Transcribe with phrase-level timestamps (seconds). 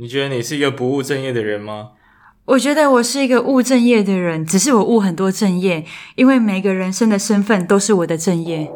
[0.00, 1.90] 你觉得你是一个不务正业的人吗？
[2.46, 5.84] 我觉得我是一个务正业的人，只是我务很多正业，
[6.14, 8.72] 因为每个人生的身份都是我的正业。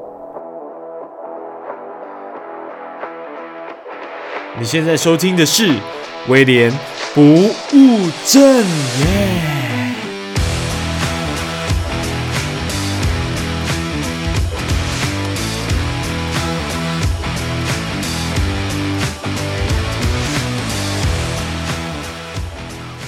[4.59, 5.73] 你现在收听的是
[6.29, 6.71] 威廉
[7.15, 9.54] 不务正业。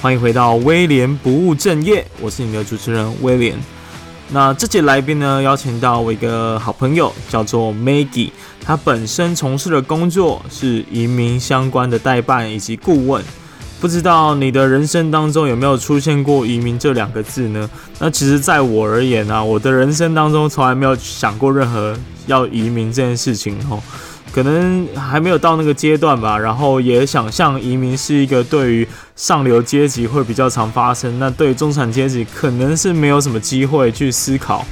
[0.06, 3.58] 欢迎回到威廉不务正业，我是你的主持人威廉。
[4.30, 8.30] 那这节来宾呢，邀请到我一个好朋友，叫做 Maggie。
[8.64, 13.20] 他本身从事的工作是移民相关的代办以及顾问。
[13.80, 17.68] 不知道你的人生当中有没有出现过移民这两个字呢？
[17.98, 21.98] 那其实，在我而言啊，我的人生当中从来没有想过任何
[22.28, 23.82] 要移民这件事情哦。
[24.36, 28.86] 可能还没有到那个阶段吧，然后也想象移民是一个对于
[29.16, 34.62] 上流阶级会比较常发生，那对于中产阶级可能是没有什么机会去思考。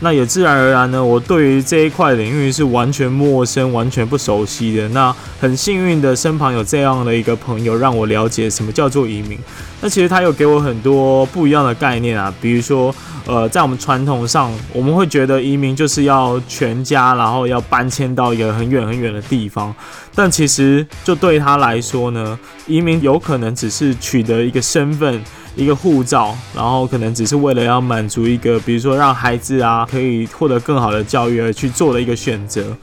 [0.00, 4.86] 那也自然而然呢，我对于这一块领域是完全陌生、完全不熟悉的。
[4.90, 9.38] 那很幸运的，身旁有这样的一个朋友，让我了解什么叫做移民。
[9.80, 12.94] 那其实他有给我很多不一样的概念啊，比如说。
[13.26, 19.74] 呃，在我们传统上，我们会觉得移民就是要全家，然后要搬迁到一个很远很远的地方。
[20.14, 25.22] 但其实，就对他来说呢，移民有可能只是取得一个身份、
[25.54, 32.76] 一个护照，然后可能只是为了要满足一个，比如说让孩子啊可以获得更好的教育而去做的一个选择。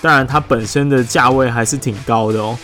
[0.00, 2.58] 当然，它本身的价位还是挺高的哦。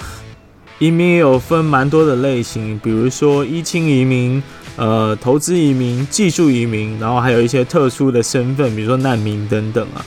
[0.81, 4.43] 移民也有分蛮多的类型，比如说依亲移民。
[4.79, 9.99] 呃，投资移民、技术移民，然后还有一些特殊的身份，比如说难民等等啊。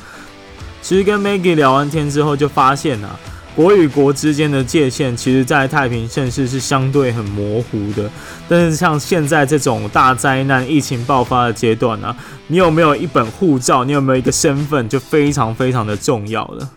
[0.82, 3.20] 其实跟 Maggie 聊完天之后，就发现啊，
[3.54, 8.10] 国与国之间的界限，其实在太平盛世是相对很模糊的。
[8.48, 12.16] 但是像现在这种大灾难、疫情爆发的阶段啊，
[12.48, 13.84] 你有没有一本护照？
[13.84, 14.88] 你有没有一个身份？
[14.88, 16.70] 就非常非常的重要了。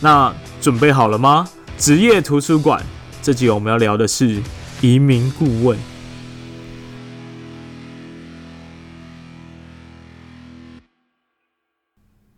[0.00, 1.48] 那准备好了吗？
[1.78, 2.84] 职业图书馆，
[3.22, 4.42] 这集我们要聊的是
[4.80, 5.78] 移民顾问。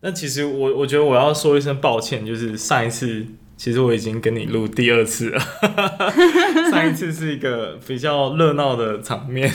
[0.05, 3.25] 那其实我我觉得我要说一声抱歉，就是上一次
[3.57, 5.41] 其实我已经跟你录第二次了，
[6.73, 9.53] 上一次是一个比较热闹的场面。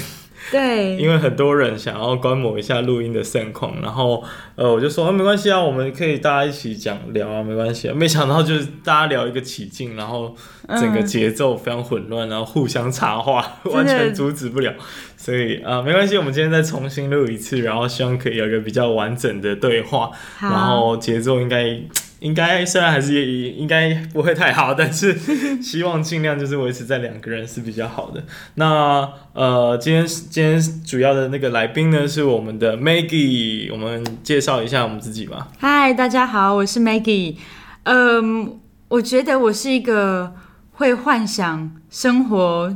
[0.52, 4.24] 对，因为很多人想要观摩一下录音的盛况，然后
[4.56, 7.94] 呃，我就说啊，没关系啊，我们可以大家一起讲聊啊，没关系啊。
[7.94, 10.36] 没想到就是大家聊一个起劲，然后
[10.70, 14.74] 整个节奏非常混乱，然后互相插话， 完全阻止不了。
[15.18, 21.80] 所以啊，呃，没关系，我们今天再重新录一次，然后希望可以有一个比较完整的对话，然后节奏应该。
[22.20, 25.16] 应该虽然还是也应该不会太好，但是
[25.62, 28.24] 希望尽量就是维持在两个人是比较好的。
[28.56, 35.50] 那呃，今天今天主要的那个来宾呢是我们的 Maggie，我们介绍一下我们自己吧。
[35.60, 37.36] 嗨，大家好，我是 Maggie。
[37.84, 40.34] 嗯，我觉得我是一个
[40.72, 42.76] 会幻想生活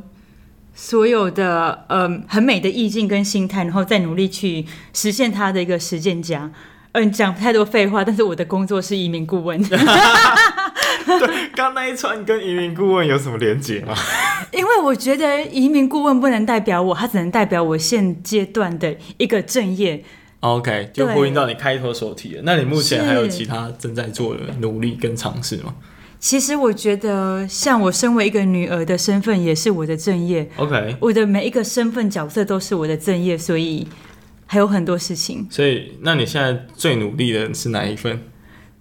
[0.74, 6.52] 所有的嗯很美的意境跟心态，然后再努力去实现它的一个实践家。
[6.94, 9.62] 嗯，讲太多废话，但是我的工作是移民顾问。
[9.64, 13.96] 对，刚那一串跟移民顾问有什么连结吗？
[14.52, 20.04] 因为我觉得移民顾问不能代表我，他只能代表我现阶段的一个正业。
[20.42, 22.42] OK，就呼应到你开头所提的。
[22.44, 25.74] 那你目前还有其他正在做的努力跟尝试吗？
[26.20, 30.48] 其实我觉得，像我身为一个女儿的身份，也是我的正业。
[30.58, 33.88] OK，我的每一个身份角色都是我的正业，所以。
[34.52, 38.20] 还有很多事情，所以那你现在最努力的是哪一份？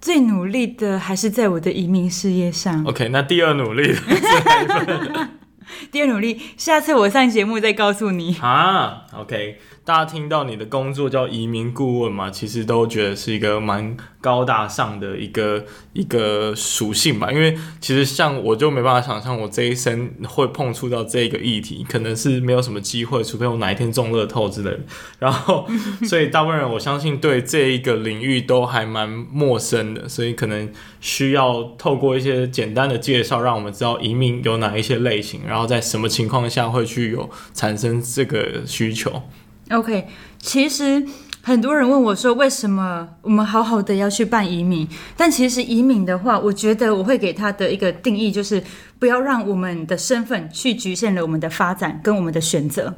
[0.01, 2.83] 最努力的还是在我的移民事业上。
[2.83, 5.29] OK，那第二努力的是哪一份？
[5.89, 8.35] 第二努力，下次我上节目再告诉你。
[8.41, 9.59] 啊，OK。
[9.91, 17.29] 大家听到你的工作叫移民顾问嘛，其实都觉得是一个蛮高大上的一个一个属性吧。
[17.29, 24.79] 因为其实像我就没办法想象我这一生会碰触到这个议题，可能是没有什么机会，除非我哪一天中乐透之类的。
[25.19, 25.67] 然后，
[26.07, 30.71] 所以大部分人我相信对这一个领域都还蛮陌生的，所以可能
[31.01, 39.23] 需要透过一些简单的介绍，让我们知道移民有哪一些类型，然后在什么情况下会去有产生这个需求。
[39.71, 40.07] OK，
[40.39, 41.03] 其实
[41.41, 44.87] 很多人问我说，为什么我们好好的要去办移民？
[45.15, 48.61] 但其实移民的话，我觉得我会给他的一个定义就是，
[48.99, 52.95] 不要让我们的身份去局限了我们的发展跟我们的选择。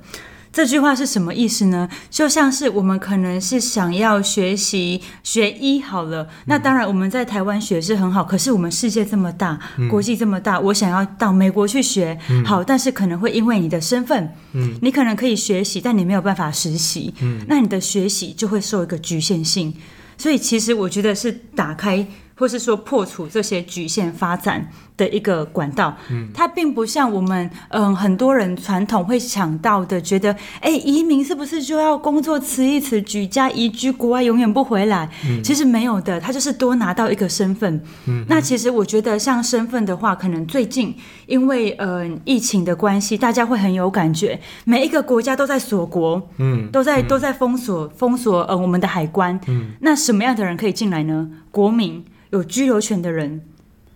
[0.53, 1.89] 这句话是什么意思呢？
[2.11, 9.59] 就像是我们可能是想要学习学医好了，那当然我们在台湾学是很好，可是我们世界这么大，
[9.89, 12.15] 国际这么大，我想要到美国去学
[12.45, 14.31] 好，但是可能会因为你的身份，
[14.79, 17.11] 你可能可以学习，但你没有办法实习，
[17.47, 19.73] 那你的学习就会受一个局限性。
[20.15, 22.05] 所以其实我觉得是打开。
[22.35, 35.09] 或是说破除这些局限发展的一个管道，嗯，它并不像我们嗯很多人传统会想到的，觉得哎移民是不是就要工作辞一辞，举家移居国外，永远不回来？
[35.27, 37.81] 嗯，其实没有的，他就是多拿到一个身份。
[38.07, 40.95] 嗯，那其实我觉得像身份的话，可能最近
[41.27, 51.27] 因为嗯疫情的关系，大家会很有感觉，每一个国家都在锁国，嗯，都在都在封锁封锁呃我们的海关，嗯，那什么样的人可以进来呢？
[51.53, 52.03] 国民。
[52.33, 53.43] 有居留权的人，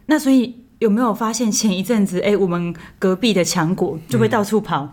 [0.06, 4.92] 那所以有没有发现前一阵子，哎，我们隔壁的强国就会到处跑，嗯、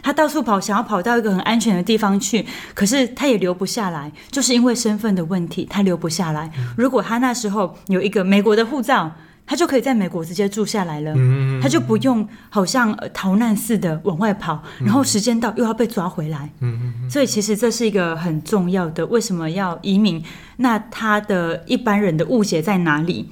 [0.00, 6.50] 他到处跑，想要跑到一个很安全的地方去，可是他也留不下来，就是因为身份的问题，他留不下来。
[6.56, 9.12] 嗯、如果他那时候有一个美国的护照，
[9.48, 16.50] 他就可以在美国直接住下来了，嗯、他就不用好像逃难似的往外跑，然后时间到又要被抓回来。
[16.60, 20.22] 嗯、所以其实这是一个很重要的，为什么要移民？
[20.58, 23.30] 那他的一般人的误解在哪里？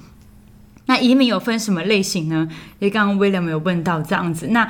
[0.86, 2.48] 那移民有分什么类型呢？
[2.78, 4.46] 因为刚刚 William 有问到这样子。
[4.46, 4.66] 那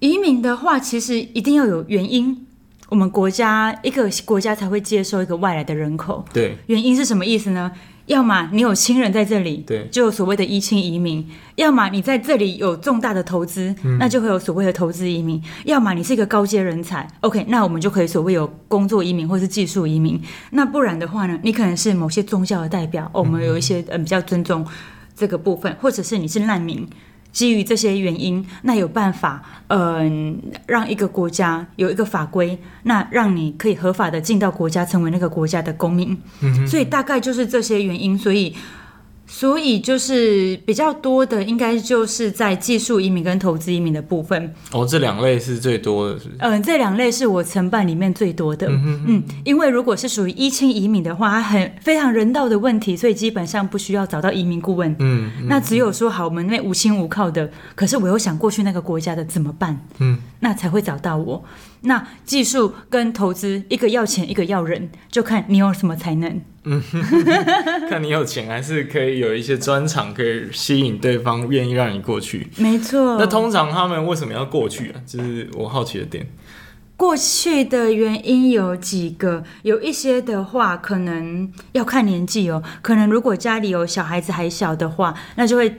[0.00, 2.46] 移民的话，其实一定要有原因，
[2.90, 6.22] 我们国家一个国家才会接收一个外来的人口。
[6.34, 7.72] 对，原因是什么意思呢？
[8.06, 11.22] 要么你有亲人在这里，对，就有所谓的依亲移民；
[11.56, 20.20] 要么你在这里有重大的投资，嗯、那就会有所谓的投资移民；要么你是一个高阶人才，OK，那我们就可以所谓有工作移民或是技术移民。
[20.50, 24.64] 那不然的话呢，你可能是某些宗教的代表，哦、我们有一些嗯比较尊重
[25.16, 26.88] 这个部分，或者是你是难民。
[27.36, 36.16] 基于这些原因，那有办法，嗯、呃，让一个国家有一个法规，那让你可以合法的进到国家，成为那个国家的公民。
[36.40, 36.66] 嗯。
[36.66, 38.54] 所以大概就是这些原因，所以。
[39.26, 44.54] 所以就是比较多的，应该就是在技术移民跟投资移民的部分。
[44.72, 46.26] 哦，这两类是最多的，是？
[46.38, 48.68] 嗯，这两类是我承办里面最多的。
[48.68, 54.90] 嗯哼哼嗯，因为如果是属于一清移民的话，它很非常人道的问题，所以基本上不需要找到移民顾问。
[55.00, 59.78] 嗯，嗯，那只有说好，我们那无亲无靠的，可是我又想过去那个国家的怎么办？
[59.98, 61.44] 嗯，那才会找到我。
[61.82, 66.40] 那技术跟投资，一个要钱，一个要人，就看你有什么才能。
[66.64, 66.82] 嗯，
[67.88, 72.48] 看你有钱还是可以有一些专长，可以吸引对方愿意让你过去。
[72.56, 73.16] 没错。
[73.18, 75.00] 那通常他们为什么要过去啊？
[75.06, 76.26] 就是我好奇的点。
[76.96, 82.62] 过去的原因有几个，有一些的话可能要看年纪哦。
[82.80, 85.78] 可能如果家里有小孩子还小的话，那就会嗯、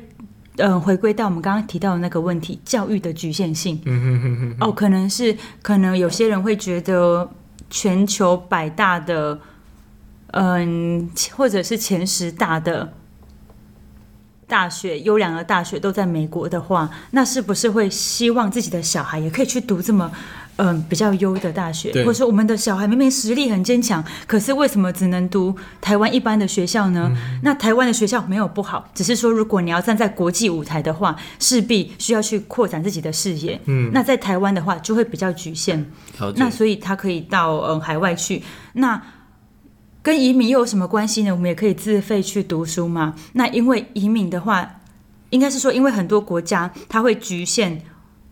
[0.57, 3.81] 呃、回归到我们刚刚提到的那个问题，教育的局限性。
[3.85, 4.57] 嗯哼哼哼。
[4.59, 7.29] 哦，可能是可能有些人会觉得
[7.69, 9.39] 全球百大的。
[10.31, 12.93] 嗯，或者是前十大的
[14.45, 20.11] 大学，优良的大学都在美国的话，那是不是会希望自己的小孩也可以去读这么
[20.57, 21.91] 嗯比较优的大学？
[22.03, 27.09] 或者说，我们的小孩明明实力很坚强，可是为什么只能读台湾一般的学校呢？
[27.11, 33.59] 嗯、那台湾的学校没有不好，只是说如果你要站在国际舞台的话，势必需要去扩展自己的视野。
[33.65, 35.83] 嗯，那在台湾的话就会比较局限。
[36.17, 38.41] 解那所以他可以到嗯海外去。
[38.73, 39.01] 那
[40.01, 41.31] 跟移民又有什么关系呢？
[41.31, 43.13] 我们也可以自费去读书嘛。
[43.33, 44.79] 那因为移民的话，
[45.29, 47.81] 应该是说，因为很多国家它会局限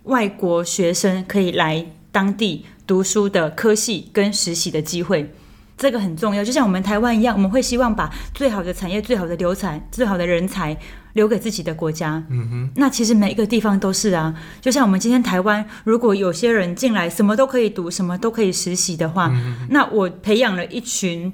[0.04, 1.86] 外国学生可以来
[2.16, 5.30] 当地读书的科系跟实习的机会，
[5.78, 6.42] 这个很重要。
[6.42, 10.78] 就像我们台湾一样，我们会希望把最好的产业、最好的留才、最好的人才
[11.12, 12.24] 留给自己的国家。
[12.30, 12.70] 嗯哼。
[12.78, 14.34] 那其实每一个地方都是啊。
[14.62, 19.68] 就像我们今天台湾，如果有些人进来什么都可以读，什么都可以实习的话，嗯。
[19.70, 21.34] 那我培养了一群。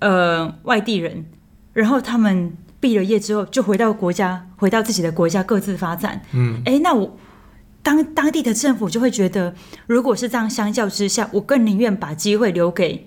[0.00, 1.24] 呃，外地人，
[1.72, 6.20] 然后他们毕了业之后就回到国家，回到自己的国家各自发展。
[6.32, 7.16] 嗯，哎，那我
[7.84, 9.54] 当当地的政府就会觉得，
[9.86, 13.06] 如果是这样相较之下，我更宁愿把机会留给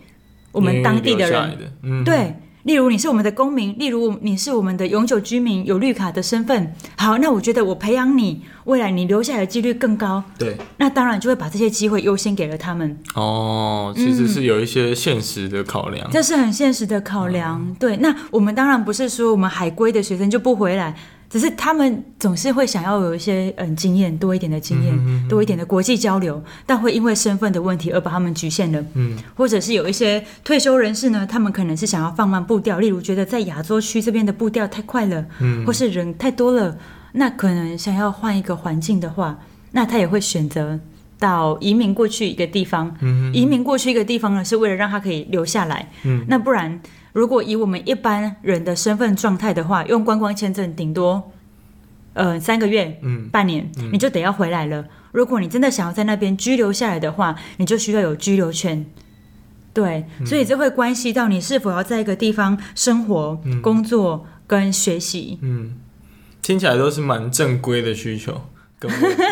[0.54, 1.50] 我们当地的人。
[1.58, 2.36] 的嗯，对。
[2.64, 6.76] 例如你是我们的公民，例如你是我们的永久居民，有绿卡的身份。
[6.98, 10.22] 好，那我觉得我培养你，未来你留下来的几率更高。
[10.38, 13.00] 对，那当然就会把这些机会优先给了他们。
[13.16, 16.10] 哦，其实是有一些现实的考量。
[16.10, 17.58] 嗯，这是很现实的考量。
[17.58, 20.94] 嗯，对，那我们当然不是说我们海归的学生就不回来。
[21.30, 28.84] 只是他们总是会想要有一些嗯经验多一点的经验，多一点的国际交流，但会因为身份的问题而把他们局限了。
[28.94, 36.78] 嗯，或者是有一些退休人士呢，他们可能是想要放慢步调，例如觉得在亚洲区这边的步调太快了，嗯，或是人太多了，
[37.12, 39.38] 那可能想要换一个环境的话，
[39.72, 40.80] 那他也会选择
[41.20, 45.90] 到移民过去一个地方，嗯，移民过去一个地方呢，是为了让他可以留下来。
[46.04, 46.80] 嗯，那不然，
[47.18, 51.32] 如果以我们一般人的身份状态的话，用观光签证顶多，
[52.14, 54.86] 呃，三个月，嗯，半年，嗯，你就得要回来了。
[55.12, 58.86] 如果你真的想要在那边居留下来的话，你就需要有居留权。
[59.74, 65.40] 对，所以这会关系到你是否要在一个地方生活、嗯、工作跟学习。
[65.42, 65.74] 嗯，
[66.44, 68.40] 听起来都是蛮正规的需求。
[68.78, 68.92] 跟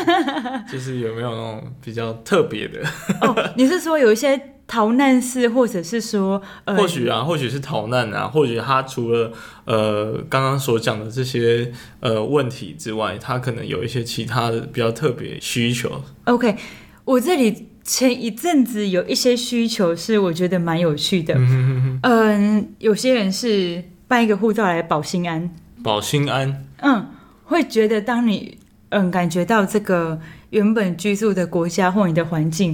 [0.68, 2.82] 就是有没有那种比较特别的？
[3.22, 9.32] 哦，你是说有一些逃难式，或者是说，呃、或许啊，或许是逃难啊，或许他除了
[9.66, 16.02] 呃刚刚所讲的这些呃问题之外，他可能有一些其他的比较特别需求。
[16.24, 16.58] OK，
[17.04, 21.36] 我这里前一阵子有一些需求是我觉得蛮有趣的。
[21.38, 25.54] 嗯、呃、有些人是办一个护照来保心安，
[25.84, 27.06] 保心安，嗯，
[27.44, 28.58] 会觉得当你。
[28.90, 30.20] 嗯，感觉到这个
[30.52, 32.74] 原本居住的国家或你的环境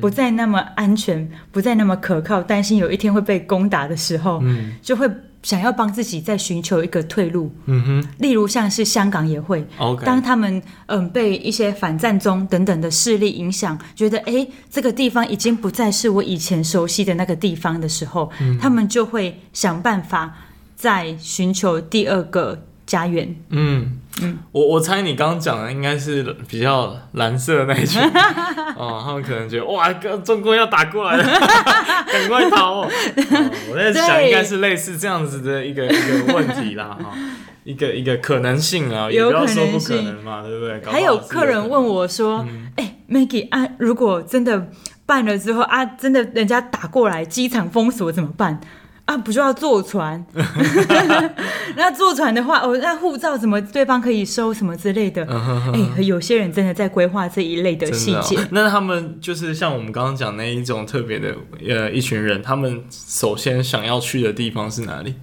[0.00, 5.08] 不再那么安全，不再那么可靠，担心有一天会被攻打的时候，嗯、就会
[5.42, 7.50] 想要帮自己再寻求一个退路。
[7.66, 9.64] 嗯哼，例如像是香港也会.
[10.04, 20.34] 当他们嗯被一些反战中等等的势力影响，觉得哎这个地方已经不再是我以前熟悉的那个地方的时候，嗯、他们就会想办法
[20.76, 23.34] 再寻求第二个家园。
[23.50, 23.98] 嗯。
[24.20, 28.02] 嗯，我我猜你刚刚讲的应该是比较蓝色的那一群
[28.76, 29.90] 哦，他们可能觉得哇，
[30.22, 32.86] 中国要打过来了，赶快逃哦！
[32.86, 37.16] 哦我在想，应该是类似这样子的一个一个问题啦，哈、哦，
[37.64, 40.82] 一个一个可能性啊，也不要说不可能嘛，对不对？
[40.92, 42.40] 还有客人问我说
[42.76, 44.68] ：“哎、嗯欸、，Maggie 啊，如果真的
[45.06, 48.60] 办了之后啊，真的人家打过来，机场封锁怎么办？”
[49.04, 50.24] 啊，不就要坐船？
[51.76, 55.24] 那坐船的话，哦，那护照怎么对方可以收什么之类的？
[55.24, 55.94] 哎、uh-huh.
[55.96, 58.46] 欸，有些人真的在规划这一类的细节、哦。
[58.50, 61.34] 那他们就是像我们刚刚讲那一种特别的
[61.68, 65.16] 呃一群人，他们首先想要去的地方是哪里？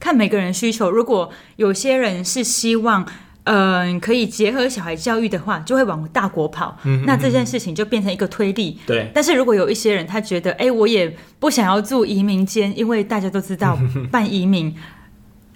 [0.00, 0.90] 看每个人需求。
[0.90, 3.06] 如果有些人是希望。
[3.44, 6.78] 嗯、呃，可以结合小孩教育的话，就会往大国跑。
[7.06, 8.78] 那这件事情就变成一个推力。
[8.86, 9.10] 对。
[9.12, 13.76] 但是如果有一些人他觉得，哎，我也不想要住移民间，因为大家都知道
[14.12, 14.74] 办移民，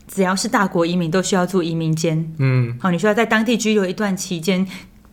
[0.08, 2.32] 只要是大国移民都需要住移民间。
[2.38, 2.76] 嗯。
[2.80, 4.66] 好，你需要在当地居留一段期间，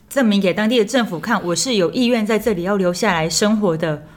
[0.09, 4.07] 证明给当地的政府看，我是有意愿在这里要留下来生活的。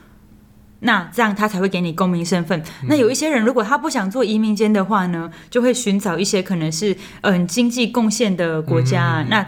[0.79, 2.61] 那这样他才会给你公民身份。
[2.87, 9.21] 那有一些人，如果他不想做移民监的话呢，就会寻找一些可能是嗯经济贡献的国家。
[9.23, 9.47] 嗯、那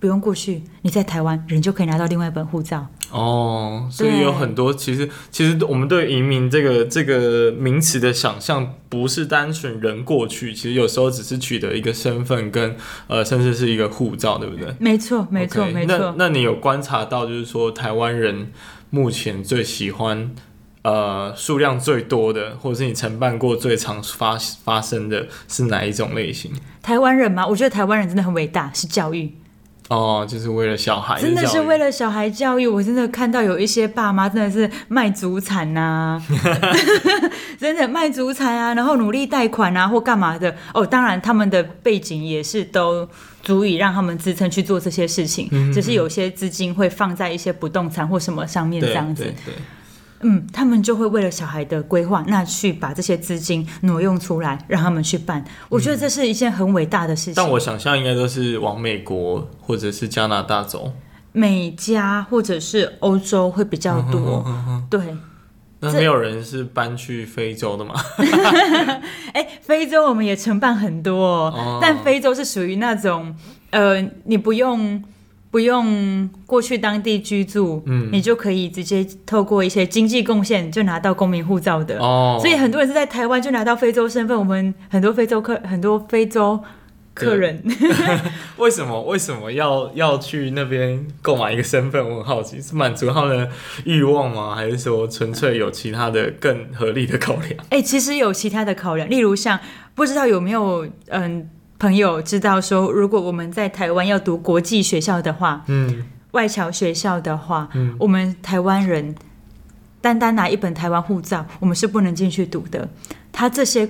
[0.00, 2.86] 不用过去，你在台湾人就可以拿到另外一本护照。
[3.10, 12.76] 哦，所以有很多其实其实我们对移民这个这个名词的想象，不是单纯人过去，其实有时候只是取得一个身份跟
[13.06, 14.74] 呃甚至是一个护照，对不对？
[14.80, 15.96] 没错，没错没错。
[16.18, 18.50] 那那你有观察到，就是说台湾人
[18.90, 20.34] 目前最喜欢。
[20.84, 26.52] 呃，数量最多的，或者是你承办过最常发发生的是哪一种类型？
[26.82, 27.46] 台湾人吗？
[27.46, 29.32] 我觉得台湾人真的很伟大，是教育。
[29.88, 32.66] 哦，就是为了小孩，真的是为了小孩教育。
[32.66, 36.22] 我真的看到有一些爸妈真的是卖祖产呐、啊，
[37.58, 40.54] 真的卖祖产啊，然后努力贷款啊，或干嘛的。
[40.74, 43.08] 哦，当然他们的背景也是都
[43.42, 49.24] 足以让他们支撑去做这些事情，嗯、只是有些资金会放在一些不动产或什么上面这样子。
[49.24, 49.54] 对对对
[50.26, 55.44] 嗯，他们就会为了小孩的规划，那去把这些资金挪用出来，让他们去办。
[55.68, 57.34] 我觉得这是一件很伟大的事情。
[57.36, 60.92] 但我想象应该都是往美国或者是加拿大走，
[61.32, 64.42] 美加或者是欧洲会比较多。
[64.44, 65.16] 嗯哼嗯哼，对，
[65.80, 67.94] 那没有人是搬去非洲的吗？
[69.34, 73.36] 哎、欸，非洲我们也承办很多，哦，但非洲是属于那种，
[73.70, 75.04] 呃，你不用。
[75.54, 81.96] 不用过去当地居住，嗯，你就可以直接透过一些经济贡献就拿到公民护照的。
[82.00, 84.36] 哦，所以很多人是在台湾就拿到非洲身份。
[84.36, 86.60] 我们很多非洲客，很多非洲
[87.14, 87.62] 客人，
[88.58, 92.04] 为什么为什么要要去那边购买一个身份？
[92.04, 93.48] 我很好奇，是满足他们的
[93.84, 94.56] 欲望吗？
[94.56, 97.50] 还是说纯粹有其他的更合理的考量？
[97.70, 99.60] 哎、欸，其实有其他的考量，例如像
[99.94, 101.48] 不知道有没有嗯。
[101.78, 109.14] 朋友知道说，如果我们在台湾要读国际学校的话，嗯，外侨学校的话，嗯，我们台湾人
[110.00, 112.88] 单单拿一本台湾护照，我们是不能进去读的。
[113.32, 113.88] 他这些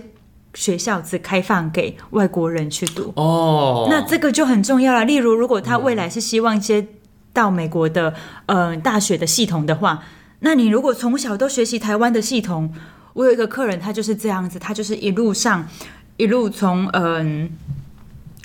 [0.54, 3.12] 学校只开放给外国人去读。
[3.16, 5.04] 哦，那这个就很重要了。
[5.04, 6.86] 例如，如果他未来是希望接
[7.32, 8.14] 到美国的
[8.46, 10.02] 呃大学的系统的话，
[10.40, 12.72] 那你如果从小都学习台湾的系统，
[13.12, 15.68] 我有一个客人，他就是这样子，他就是一路上。
[16.16, 17.50] 一路从嗯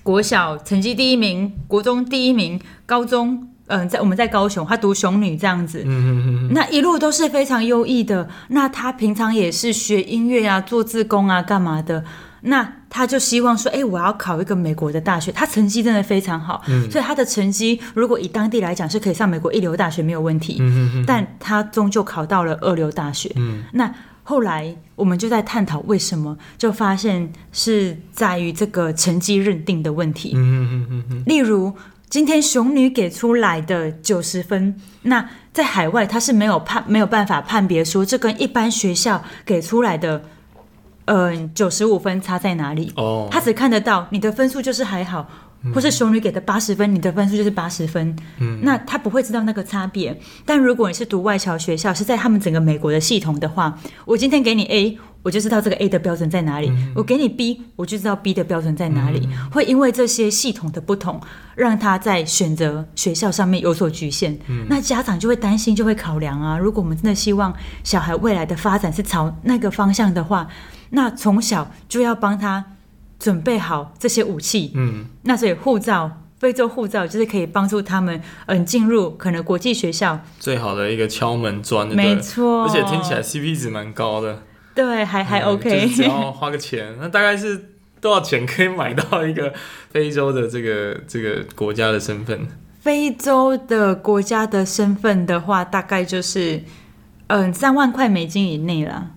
[0.04, 8.28] 国小成绩第一名，国中第一名，高中嗯、呃，在我们在高雄，他读雄女这样子，嗯嗯嗯，那一路都是非常优异的。
[8.48, 12.04] 那他平常也是学音乐啊，做志工啊，干嘛的？
[12.42, 15.32] 那他就希望说，哎，我要考一个美国的大学。
[15.32, 23.94] 他成绩真的非常好，嗯，所以他的成绩如果以当地来讲是可以上美国一流大学没有问题，嗯嗯嗯，但他终究考到了二流大学，嗯，那
[24.30, 30.38] 后来我们就在探讨为什么，就发现是在于这个成绩认定的问题，嗯
[30.72, 31.74] 嗯嗯嗯，例如
[32.12, 40.22] 今天熊女给出来的九十分，那在海外他是没有判没有办法判别说这跟一般学校给出来的。
[41.12, 42.94] 嗯，九十五分差在哪里？
[42.96, 48.16] 哦，他只看得到你的分数就是还好，嗯、或是熊女给的八十分，你的分数就是八十分。
[48.40, 50.18] 嗯，那他不会知道那个差别。
[50.46, 59.28] 但如果你是读外侨学校，是在他们整个美国的系统的话，我今天给你 A，我就知道这个 A 的标准在哪里；嗯、我给你 B，我就知道 B 的标准在哪里。
[59.30, 61.20] 嗯、会因为这些系统的不同，
[61.56, 64.40] 让他在选择学校上面有所局限。
[64.48, 66.58] 嗯，那家长就会担心，就会考量啊。
[66.58, 70.48] 如果我们真的希望小孩未来的发展是朝那个方向的话。
[70.92, 72.66] 那从小就要帮他
[73.20, 76.10] 准备好这些武器，嗯，那所以护照，
[76.40, 80.20] 非洲护照就是可以帮助他们，嗯，进入可能国际学校。
[80.40, 89.54] 最好的一个敲门砖，没错，而且听起来 CP 值蛮高的，对，还还 OK，嗯，只要花个钱， 那大概是多少钱可以买到一个
[89.92, 92.48] 非洲的这个这个国家的身份？
[92.80, 96.64] 非洲的国家的身份的话，大概就是
[97.28, 99.12] 嗯三万块美金以内了。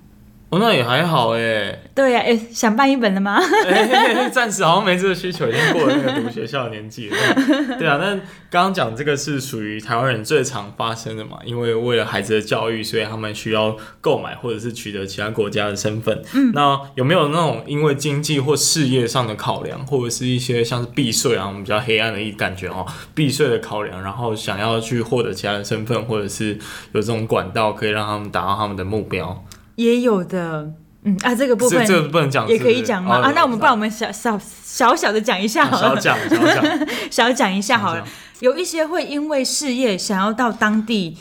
[0.52, 1.78] 哦，那也还好哎。
[1.94, 3.40] 对呀、啊，哎，想办一本了吗？
[3.66, 7.16] 哎，暂时好像没这个需求，已经过了那个读学校的年纪了。
[7.80, 8.14] 对啊，那
[8.50, 16.22] 刚刚讲这个是属于台湾人最常发生的嘛，因为为了孩子的教育，所以他们需要购买或者是取得其他国家的身份。
[16.34, 26.58] 嗯，那有没有那种因为经济或事业上的考量，或者是一些像是避税啊，我们比较黑暗的一感觉哦，避税的考量，然后想要去获得其他的身份，或者是
[26.92, 29.42] 有这种管道可以让他们达到他们的目标？
[29.76, 30.70] 也有的，
[31.04, 33.16] 嗯啊，这个部分这个不能讲，也可以讲吗？
[33.16, 36.88] 啊，那我们不然我们小小小小的 讲一下好了，小讲小讲。
[37.10, 38.04] 小讲一下好了。
[38.40, 41.16] 有一些会因为事业想要到当地，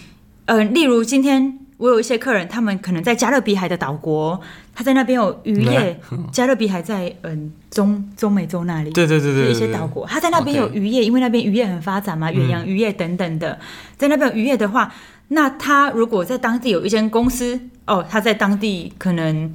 [0.45, 4.39] 呃，例如今天我有一些客人，他们可能在加勒比海的岛国，
[4.75, 5.99] 他在那边有渔业，
[6.31, 13.59] 加勒比海在嗯中中美洲那里，对对对对，一些岛国，他在那边有渔业，因为那边渔业很发展嘛，远洋渔业等等的，
[13.97, 14.93] 在那边有渔业的话。
[15.33, 19.51] 那他如果在当地有一间公司哦，他在当地可能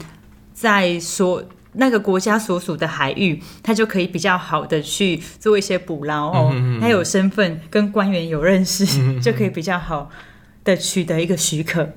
[0.54, 6.50] 在所那个国家所属的海域，他就可以比较好的去做一些捕捞哦。
[6.80, 10.10] 他有身份，跟官员有认识，就可以比较好
[10.64, 11.92] 的取得一个许可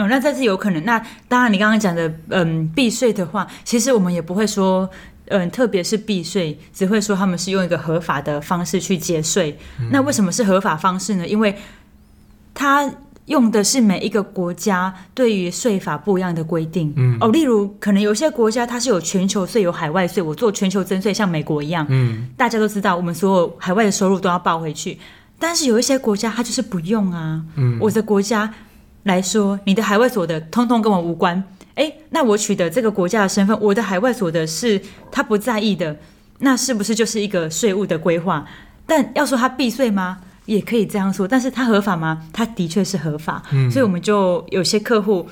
[0.00, 0.06] 哦。
[0.08, 0.84] 那这是有可能。
[0.84, 4.88] 那当然，你刚刚讲的嗯避税的话，其实我们也不会说
[5.26, 9.58] 嗯，特别是避税，只会说他们是用一个合法的方式去节税。
[9.78, 11.26] 嗯、那为什么是合法方式呢？
[11.26, 11.56] 因为
[12.54, 12.90] 他。
[13.26, 24.98] 用的是每一个国家对于税法不一样的规定，嗯，哦，例如可能有些国家它是有全球税有海外税，我做全球征税，像美国一样，嗯，大家都知道我们所有海外的收入都要报回去，
[25.38, 28.52] 但是有一些国家它就是不用啊，嗯，我的国家
[29.04, 31.42] 来说，你的海外所得通通跟我无关，
[31.76, 35.96] 诶，那我取得这个国家的身份，我的海外所得是他不在意的，
[36.40, 38.46] 那是不是就是一个税务的规划？
[38.86, 40.18] 但要说他避税吗？
[40.46, 42.26] 也可以这样说，但是它合法吗？
[42.32, 45.28] 它的确是合法，嗯、所以我们就有些客户。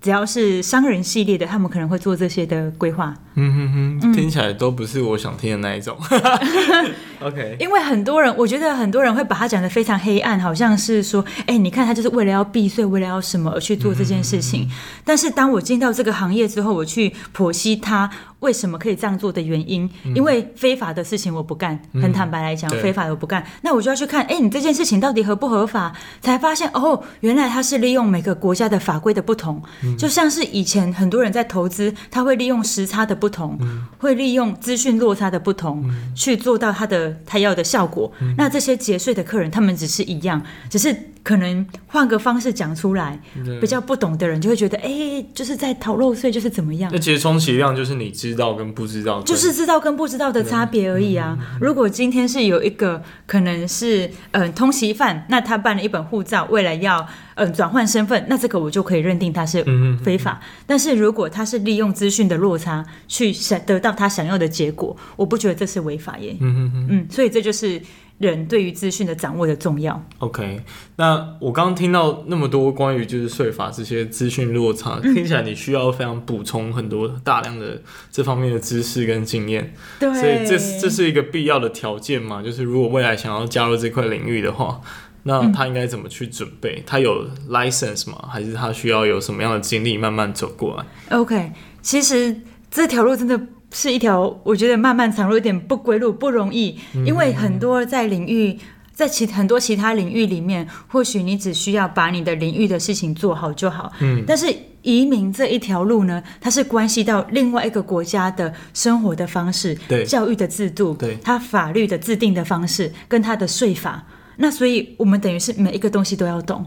[0.00, 3.14] 只要是商人系列的，他们可能会做这些的规划。
[3.34, 5.96] 嗯哼哼，听起来都不是我想听的那一种。
[7.22, 14.68] OK，因为很多人，我觉得很多人会把它讲的非常黑暗，好像是说，哎、欸，你看他就是为了要避税，为了要什么而去做这件事情。
[15.04, 25.92] 但是当我进到这个行业之后，我去剖析他为什么可以这样做的原因，嗯、因为非法的事情我不干，很坦白来讲，嗯、非法的我不干，那我就要去看，哎、欸，你这件事情到底合不合法？
[26.20, 29.62] 才发现哦，原来他是利用每个国家的法规的不同。
[29.84, 38.12] 嗯就像是以前很多人在投资，他会利用时差的不同，嗯、会利用资讯落差的不同，嗯、去做到他的他要的效果。
[38.20, 41.11] 嗯、那这些节税的客人，他们只是一样，只是。
[41.22, 43.18] 可能换个方式讲出来，
[43.60, 46.90] 比较不懂的人就会觉得，哎、欸，就是在逃漏税，就是怎么样？
[46.92, 51.38] 那其实充其量就是你知道跟不知道，就是知道跟不知道的差别而已啊。
[51.40, 57.06] 嗯、如果今天是有一个可能是嗯、呃、通缉犯，那他办了一本护照，为了要
[57.36, 59.64] 嗯转换身份，那这个我就可以认定他是
[60.02, 60.40] 非法。
[60.42, 66.36] 嗯、但是如果他是利用资讯的落差去想得到他想要的结果，我不觉得这是违法耶。
[66.40, 67.80] 嗯嗯嗯，所以这就是。
[68.28, 70.02] 人对于资讯的掌握的重要。
[70.18, 70.60] OK，
[70.96, 79.74] 那我刚刚听到那么多关于就是税法这些资讯落差，嗯、听起来你需要非常补充很多大量的这方面的知识跟经验。
[79.98, 82.42] 对，所以这这是一个必要的条件嘛？
[82.42, 84.80] 就是如果未来想要加入这块领域的话，
[85.24, 86.76] 那他应该怎么去准备？
[86.78, 88.28] 嗯、他有 license 吗？
[88.28, 93.40] 还是他需要有什么样的经历慢慢走过来？OK，其实这条路真的
[93.72, 96.78] 是一条我觉得漫漫长路，有点不归路，不容易。
[96.94, 98.58] 嗯、因为很多在领域，
[98.92, 103.90] 在其很多其他领域里面，或许你只需要把你的领域的事情做好就好。
[104.00, 114.04] 嗯，但是移民这一条路呢，它是关系到另外一个国家的生活的方式，对，教育的制度，对，它法律的制定的方式，跟它的税法。
[114.36, 116.66] 那所以，我们等于是每一个东西都要懂，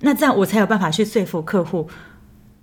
[0.00, 1.88] 那这样我才有办法去说服客户，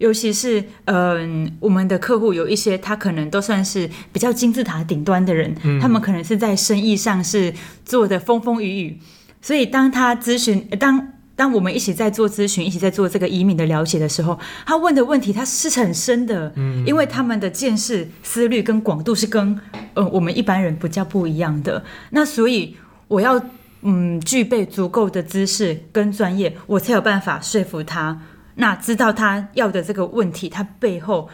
[0.02, 7.54] 尤其是嗯、呃，我们的客户有一些他可能都算是比较金字塔顶端的人，嗯、他们可能是在生意上是
[7.86, 9.00] 做的风风雨雨，
[9.42, 19.60] 所以当他咨询，当当我们一起在做咨询，一起在做这个移民的了解的时候，他问的问题他是很深的，嗯，因为他们的见识、思虑跟广度是跟
[19.94, 22.76] 呃我们一般人比较不一样的，那所以
[23.08, 23.42] 我要。
[23.84, 28.16] 嗯，具备足够的知识跟专业，我才有办法说服他。
[28.56, 31.30] 那知道他要的这个问题，他背后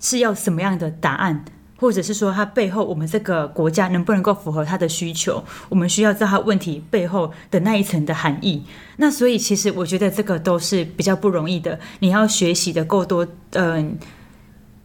[0.00, 1.44] 是要什么样的答案，
[1.76, 5.42] 或者是说他背后我们这个国家能不能够符合他的需求？
[5.68, 8.62] 我们需要知道他问题背后的那一层的含义。
[8.96, 11.78] 那所以，其实我觉得这个都是比较不容易的。
[12.00, 13.98] 你要学习的够多，嗯。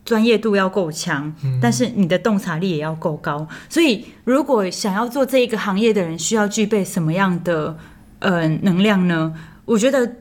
[0.06, 3.48] 专业度要够强，但是你的洞察力也要够高。
[3.70, 7.78] 所以，如果想要做这一个行业的人，需要具备什么样的
[8.20, 9.34] 呃能量呢？
[9.64, 10.16] 我觉得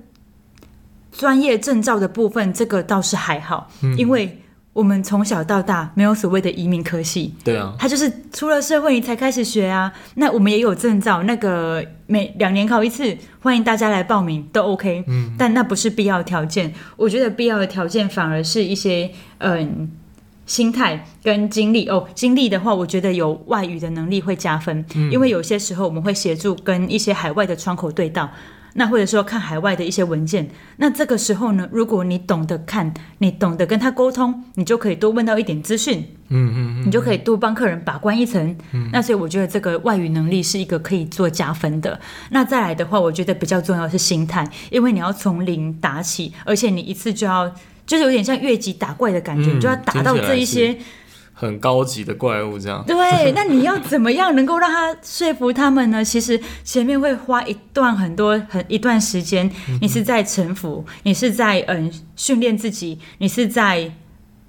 [1.13, 4.39] 专业证照的部分，这个倒是还好，因为。
[4.75, 9.93] 我们从小到大没有所谓的移民科系，对啊，他就是出了社会你才开始学啊。
[10.15, 15.05] 那我们也有证照，那个每两年考一次，欢迎大家来报名都 OK。
[15.09, 16.73] 嗯，但那不是必要条件。
[16.97, 19.91] 我觉得必要的条件反而是一些嗯
[20.47, 22.09] 心态跟经历哦。
[22.15, 28.31] 经历的话，我觉得有外语的能力会加分，嗯，因为有些时候我们会协助跟一些海外的窗口对道。
[28.75, 42.01] 那或者说看海外的一些文件，那这个时候呢，如果你懂得看，你懂得跟他沟通，你就可以多问到一点资讯，嗯嗯，你就可以多帮客人把关一层，嗯，那所以我觉得这个外语能力是一个可以做加分的。
[42.31, 47.55] 那再来的话，我觉得比较重要的是心态，因为你要从零打起，而且你一次就要，
[47.87, 50.77] 就是有点像越级打怪的感觉，嗯，你就要打到这一些。
[51.43, 53.33] 很高级的怪物，这样对。
[53.35, 56.05] 那你要怎么样能够让他说服他们呢？
[56.05, 59.51] 其实前面会花一段很多很一段时间，
[59.81, 63.93] 你是在臣服，你是在嗯训练自己，你是在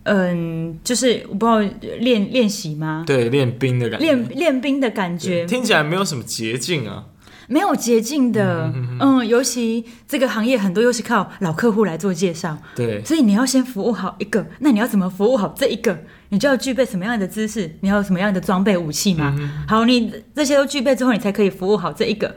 [0.03, 1.59] 嗯就是我不知道
[1.99, 3.03] 练练习吗？
[3.07, 7.05] 对，练兵的感觉，练练兵的感觉，听起来没有什么捷径啊。
[7.47, 15.97] 没有捷径的，嗯，嗯，尤其这个行业很多又是靠老客户来做介绍，对，所以你要先服务好一个，那你要怎么服务好这一个？
[16.29, 17.77] 你就要具备什么样的知识？
[17.81, 19.35] 你要有什么样的装备武器嘛？
[19.37, 22.35] 嗯、好，你这些都具备之后，你才可以服务好这一个，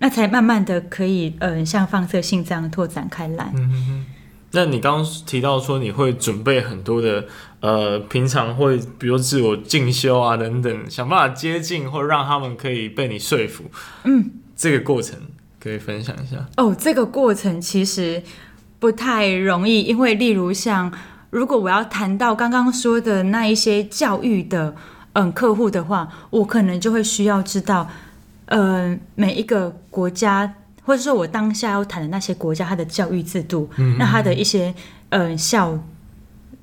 [0.00, 3.50] 那才慢慢的可以，嗯、呃，像放射性这样拓展开来。
[3.56, 4.04] 嗯。
[4.50, 7.26] 那你刚刚提到说你会准备很多的，
[7.60, 13.64] 呃，平常会比如自我进修啊等等，想办法接近或让他们可以被你说服。
[14.04, 14.30] 嗯。
[14.58, 15.16] 这个过程
[15.58, 16.74] 可以分享一下哦。
[16.78, 18.20] 这个过程其实
[18.80, 20.92] 不太容易，因为例如像
[21.30, 24.74] 如果我要谈到刚刚说的那一些教育的
[25.12, 27.88] 嗯客户的话，我可能就会需要知道，
[28.46, 34.74] 嗯，每一个国家或者说我当下要谈的那些国家，它的教育制度，嗯，那它的一些
[35.10, 35.78] 嗯校。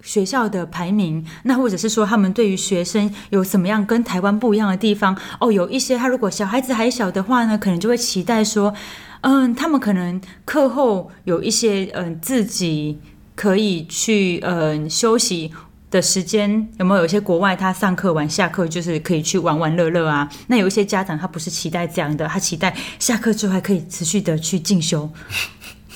[0.05, 5.17] 学校的排名，那或者是说他们对于学生有什么样跟台湾不一样的地方？
[5.41, 8.73] 哦，有一些他如果小孩子还小的话呢，可能就会期待说，
[9.21, 12.99] 嗯，他们可能课后有一些嗯自己
[13.35, 15.51] 可以去嗯休息
[15.89, 17.01] 的时间，有没有？
[17.01, 20.29] 有些国外他上课完下课就是可以去玩玩乐乐啊。
[20.47, 25.09] 那有一些家长他不是期待这样的，他期待下课之后还可以持续的去进修。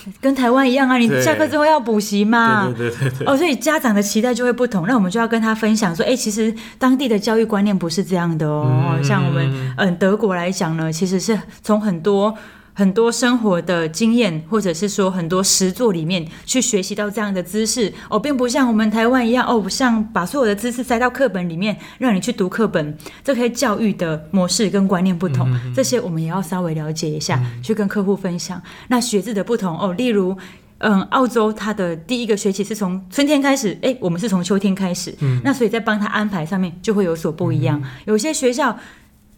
[0.21, 2.65] 跟台湾一样啊，你下课之后要补习嘛？
[2.75, 3.27] 对对对对。
[3.27, 4.85] 哦，所以家长的期待就会不同。
[4.87, 8.95] 那我们就要跟他分享说，哎，其实当地的教育观念不是这样的哦。
[8.97, 12.35] 嗯、像我们嗯德国来讲呢，其实是从很多。
[12.79, 22.97] 很多生活的经验，或者是说很多实作里面去学习到这样的知识哦，并不像我们台湾一样哦，像把所有的知识塞到课本里面，让你去读课本。
[23.21, 28.61] 这些教育的模式跟观念不同，嗯、这些我们也要稍微了解一下，嗯、去跟客户分享。
[28.87, 30.37] 那学制的不同哦，例如
[30.77, 37.77] 嗯，澳洲它的第一个学期是从春天开始，诶，我们是从秋天开始，嗯，那所以在帮他安排上面就会有所不一样。
[37.83, 38.79] 嗯、有些学校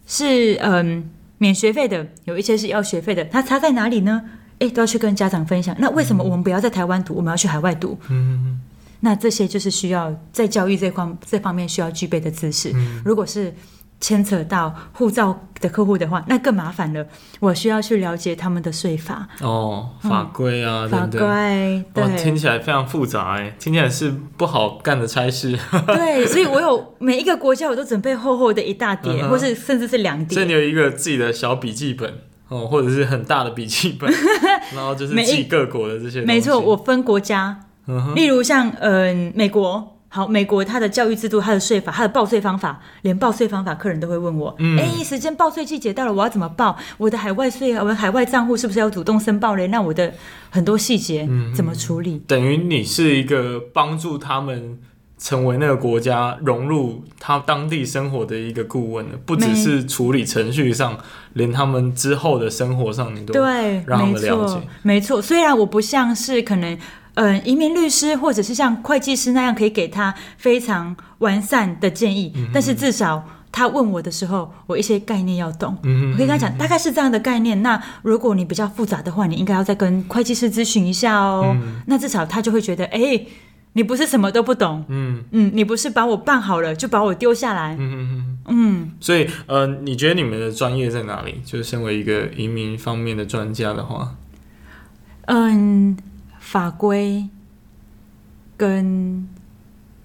[0.05, 1.09] 是嗯。
[1.41, 4.21] 免学费的有一些是要学费的，它差在哪里呢？
[4.59, 5.75] 诶，都要去跟家长分享。
[5.79, 7.97] 那为什么我们不要在台湾读，我们要去海外读？
[8.09, 8.61] 嗯，
[8.99, 12.71] 那这些就是需要在教育这方这方面需要具备的知识。
[12.75, 13.51] 嗯，如果是
[14.01, 17.05] 牵扯到护照的客户的话，那更麻烦了。
[17.39, 25.55] 我需要去了解他们的税法哦，法规啊，嗯、法规，对，听起来非常复杂哎，听起来是不好干的差事。
[25.85, 30.33] 对，所以我有每一个国家我都准备厚厚的一大叠，嗯、或是甚至是两叠。
[30.33, 32.11] 所以你有一个自己的小笔记本
[32.47, 34.11] 哦，或者是很大的笔记本，
[34.75, 36.21] 然后就是记各国的这些。
[36.21, 39.97] 没错，我分国家，嗯、例如像嗯、呃、美国。
[40.13, 46.77] 好，美国它的教育制度、它的税法、它的报税方法，连报税方法，客人都会问我：哎、嗯欸，时间报税季节到了，我要怎么报？
[46.97, 49.67] 我的海外税啊，我的海外账户是不是要主动申报嘞？
[49.67, 50.13] 那我的
[50.49, 52.15] 很多细节怎么处理？
[52.15, 54.77] 嗯、等于你是一个帮助他们
[55.17, 60.97] 成为那个国家融入他当地生活的一个顾问，不只是处理程序上，
[61.35, 64.61] 连他们之后的生活上，你都对让他们了解。
[64.81, 66.77] 没错，虽然我不像是可能。
[67.15, 72.31] 嗯、呃，移民律师或者是像会计师那样，可以给他非常完善的建议。
[72.35, 75.77] 嗯、但是至少他问我的时候，我一些概念要懂。
[75.83, 77.61] 嗯、我可以跟他讲，大概是这样的概念。
[77.61, 81.55] 那如果你比较复杂的话，你应该要再跟会计师咨询一下哦。
[81.61, 83.27] 嗯、那至少他就会觉得，哎、欸，
[83.73, 84.85] 你不是什么都不懂。
[84.87, 87.75] 嗯嗯，你不是把我办好了就把我丢下来。
[87.77, 88.91] 嗯嗯嗯。
[89.01, 91.41] 所以，呃，你觉得你们的专业在哪里？
[91.43, 94.15] 就是身为一个移民方面的专家的话，
[95.25, 95.97] 嗯。
[96.51, 97.29] 法规
[98.57, 99.25] 跟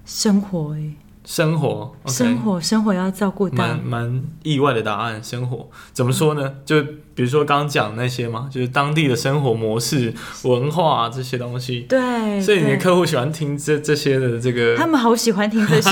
[0.05, 5.21] 生活、欸，生活，生活，生活要照顾到，蛮蛮意外的答案。
[5.21, 6.55] 生活怎么说呢？
[6.65, 6.81] 就
[7.17, 11.81] 比如说刚刚讲那些嘛，就是当地的生活模式、文化这些东西。
[11.89, 15.91] 对，所以你的客户喜欢听这这些的这个，他们好喜欢听这些。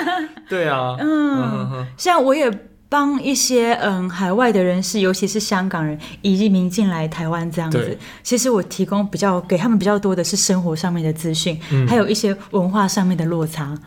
[0.48, 2.69] 对啊，嗯，像我也。
[2.90, 13.78] 帮一些嗯海外的人士，尤其是香港人移民进来台湾这样子，其实我提供比较给他们比较多的是生活上面的资讯，嗯、还有一些文化上面的落差。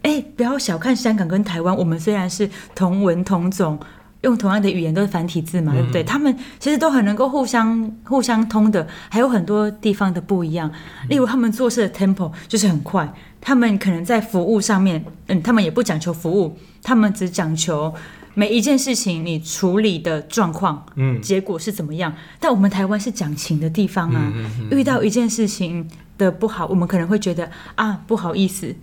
[0.00, 3.78] 哎，不要小看香港跟台湾，我们虽然是同文同种，
[4.22, 6.02] 用同样的语言都是繁体字嘛，嗯、对不对？
[6.02, 10.72] 他们其实都很能够互相互相通的，还有很多地方的不一样。
[11.10, 13.06] 例如他们做事的 tempo 就是很快，
[13.38, 17.94] 他们可能在服务上面，嗯，他们也不讲求服务，他们只讲求。
[18.40, 22.10] 每一件事情你处理的状况，嗯，结果是怎么样？
[22.40, 28.74] 但我们台湾是讲情的地方啊，嗯嗯嗯嗯、遇到一件事情的不好，我们可能会觉得啊，不好意思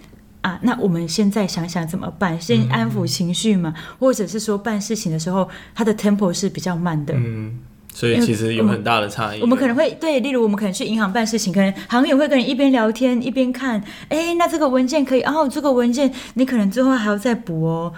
[0.42, 2.40] 啊，那我们现在想想怎么办？
[2.40, 7.58] 先安抚情绪嘛，或者是说办事情的时候，它的 tempo 是比较慢的，嗯，
[7.92, 9.42] 所以其实有很大的差异。
[9.42, 17.92] 我们可能会对，例如我们可能去银行办事情，可能行员会跟你一边聊天一边看，哎，那这个文件可以，哦，这个文件你可能最后还要再补哦。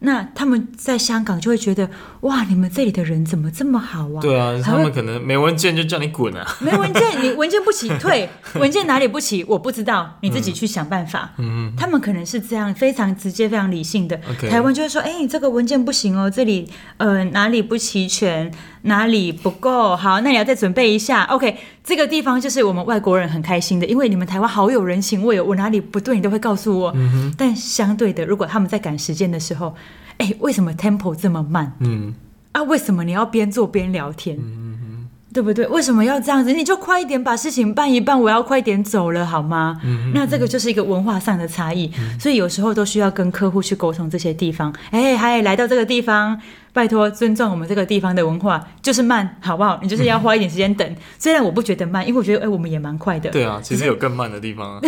[0.00, 1.88] 那他们在香港就会觉得
[2.20, 4.20] 哇，你们这里的人怎么这么好啊？
[4.20, 6.46] 对啊，他们可能没文件就叫你滚啊！
[6.60, 8.28] 没文件，你文件不齐退，
[8.60, 9.42] 文件哪里不齐？
[9.44, 11.30] 我不知道，你自己去想办法。
[11.38, 14.20] 嗯，他们可能是这样，非常直接、非常理性的。
[14.50, 18.52] 台湾就会说，哎，你这个文件不行哦，这里呃哪里不齐全，
[18.82, 21.24] 哪里不够好，那你要再准备一下。
[21.24, 26.94] OK，这个地方就是我们外国人很开心的，因为你们台湾好有人情味哦，我哪里不对，你都会告诉我。
[27.38, 29.74] 但相对的，如果他们在赶时间的时候，
[30.20, 31.72] 哎，为什么 tempo 这么慢？
[31.80, 32.14] 嗯，
[32.52, 34.36] 啊，为什么你要边做边聊天？
[34.36, 35.66] 嗯嗯嗯，对不对？
[35.68, 36.52] 为什么要这样子？
[36.52, 39.80] 你就快一点把事情办一办，我要快点走了，好吗？
[39.82, 44.70] 嗯，那这个就是一个文化上的差异，嗯、所以有时候都需要跟客户去沟通这些地方。
[44.90, 46.38] 哎，还来到这个地方，
[46.74, 49.78] 拜托尊重我们这个地方的文化，就是慢，好不好？
[49.82, 50.86] 你就是要花一点时间等。
[50.86, 53.30] 嗯、虽然我不觉得慢，因为我觉得哎，我们也蛮快的。
[53.30, 54.80] 对啊，其实有更慢的地方啊。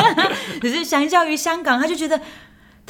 [0.62, 2.18] 只是相较于香港，他就觉得。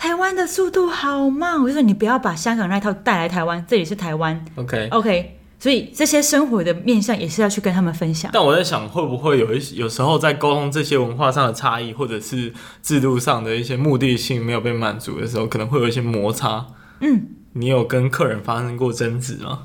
[0.00, 4.42] 台湾的速度好慢，我就说你不要把香港那套带来台湾，这里是台湾。
[4.54, 8.30] OK OK，所以这些生活的面向也是要去跟他们分享。
[8.32, 12.50] 但我在想，会不会有一有时候在沟通这些文化上的差异，或者是
[12.82, 16.64] 制度上的一些目的性没有被满足的时候，可能会有一些摩擦。
[17.00, 19.64] 嗯，你有跟客人发生过争执吗？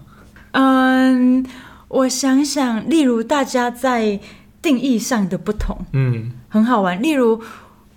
[0.52, 1.46] 嗯，
[1.88, 4.20] 我想想，例如大家在
[4.62, 7.02] 定义上的不同，嗯，很好玩。
[7.02, 7.42] 例如。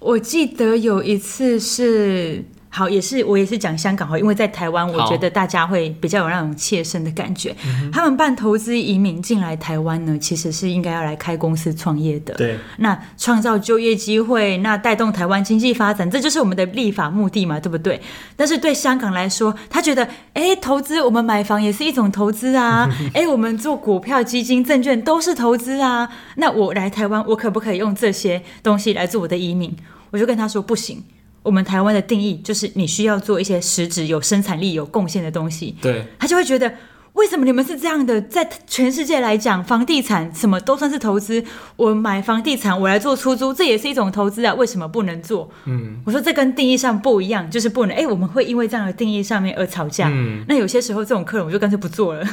[0.01, 2.45] 我记得有一次是。
[2.71, 7.55] 好，也是我也是讲香港哈，因为在台湾，我觉得大家会比较有那种切身的感觉。
[7.91, 12.35] 他们办投资移民进来台湾呢，其实是应该要来开公司创业的。
[12.35, 18.01] 对，那创造就业机会，那带动台湾经济发展，这就是我们的立法目的嘛，对不对？
[18.37, 26.09] 但是对香港来说，他觉得，哎，投资我们买房也是一种投资啊， 哎，我们做股票、基金、证券都是投资啊。
[26.37, 29.75] 那我来台湾，我可不可以用这些东西来做我的移民？
[30.11, 31.03] 我就跟他说不行。
[31.49, 35.75] 我们台湾的定义就是你需要做一些实质、有生产力、有贡献的东西。
[35.81, 36.71] 对，他就会觉得
[37.19, 38.21] 为什么你们是这样的？
[38.23, 41.45] 在全世界来讲，房地产什么都算是投资。
[41.75, 44.55] 我买房地产，我来做出租，这也是一种投资啊。
[44.55, 45.51] 为什么不能做？
[45.65, 47.97] 嗯，我说这跟定义上不一样，就是不能。
[47.97, 50.09] 哎，我们会因为这样的定义上面而吵架。
[50.09, 52.25] 嗯，那有些时候这种客人我就干脆不做了，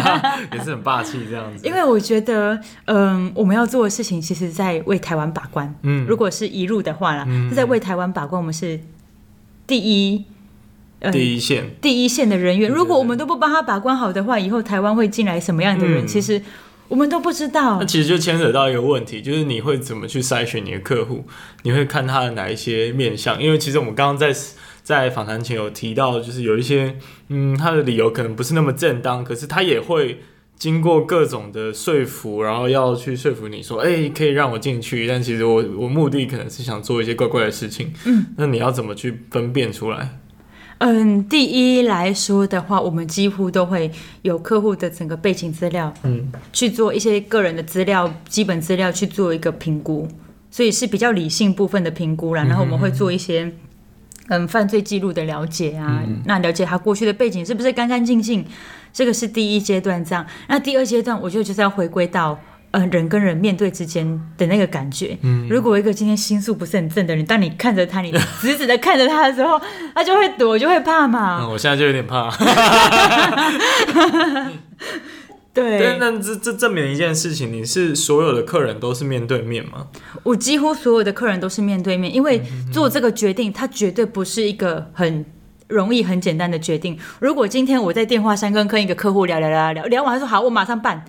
[0.52, 1.66] 也是很霸气这样子。
[1.66, 5.72] 因为我觉得，嗯，我们要做的事情，其实在为台湾把关。
[5.82, 8.80] 嗯，如果是一路的话啦，嗯，是在为台湾把关，我们是
[9.66, 10.24] 第一。
[11.10, 16.04] 第一线，第一线的人员，如果我们都不帮他把关好的话，以后台湾会进来什么样的人？
[16.04, 16.40] 嗯、其实
[16.88, 17.78] 我们都不知道。
[17.80, 21.24] 那其实就牵扯到一个问题，就是你会怎么去筛选你的客户？
[21.62, 23.42] 你会看他的哪一些面相？
[23.42, 24.32] 因为其实我们刚刚在
[24.82, 26.96] 在访谈前有提到，就是有一些
[27.28, 30.20] 嗯，他的理由可能不是那么正当，可是他也会
[30.56, 35.08] 经过各种的说服，然后要去说服你说，哎、欸，可以让我进去。
[35.08, 37.92] 但其实我我目的可能是想做一些怪怪的事情。
[38.04, 40.20] 嗯，那你要怎么去分辨出来？
[40.84, 43.88] 嗯，第一来说的话，我们几乎都会
[44.22, 50.08] 有客户的整个背景资料，嗯，去做一些个人的资料、基本资料去做一个评估，
[50.50, 52.42] 所以是比较理性部分的评估啦。
[52.42, 53.52] 然后我们会做一些
[54.26, 58.44] 嗯犯罪记录的了解啊，嗯，那了解他过去的背景是不是干干净净，
[58.92, 60.26] 这个是第一阶段这样。
[60.48, 62.36] 那第二阶段，我觉得就是要回归到。
[62.72, 69.60] 呃，人跟人面对之间的那个感觉，嗯，如果一个今天心术不是很正的人，当你看着他，你 直直的看着他的时候，
[69.94, 71.40] 他就会躲，就会怕嘛。
[71.42, 72.30] 嗯，我现在就有点怕。
[75.54, 79.88] 对，对，那这这证明一件事情，你是所有的客人都是面对面吗？
[80.22, 85.26] 我几乎所有的客人都是面对面，因为做这个决定，它绝对不是一个很
[85.68, 86.98] 容易、很简单的决定。
[87.20, 91.04] 如果今天我在电话上跟跟一个客户聊聊聊聊聊完，他说好，我马上办。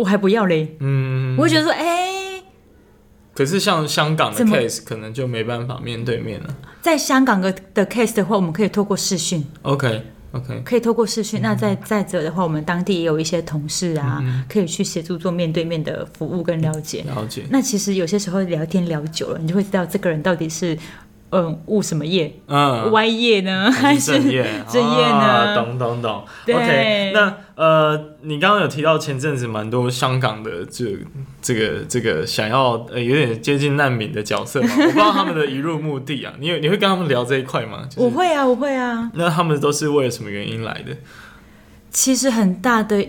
[0.00, 2.42] 我还不要嘞，嗯，我会觉得说，哎、欸，
[3.34, 6.56] 可是像香港的 case 可能就没办法面对面了。
[6.80, 11.40] 在香港的的 case 的话，我们可以透过视讯，OK OK，可以透过视讯。
[11.40, 17.04] 嗯、那再再者的话，我们当地也有一些同事啊，嗯、可以去协助做面对面的服务跟了解。
[17.06, 17.44] 了解。
[17.50, 20.78] 那其实有些时候聊天聊久了，你就会知道这个人到底是。
[21.32, 22.34] 嗯，务什么业？
[22.48, 24.44] 嗯，歪业呢，还是正业？
[24.68, 25.14] 正业呢？
[25.14, 26.24] 啊、懂懂懂。
[26.48, 30.86] OK，那呃，你刚刚有提到前阵子蛮多香港的这
[31.40, 34.68] 这个这个想要呃有点接近难民的角色嘛？
[34.76, 37.86] 我不知道他们的移入目的啊，你有你会跟他们聊这一块吗？
[37.88, 39.10] 就是、我会啊，我会啊。
[39.14, 40.96] 那他们都是为了什么原因来的？
[41.92, 43.06] 其实很大的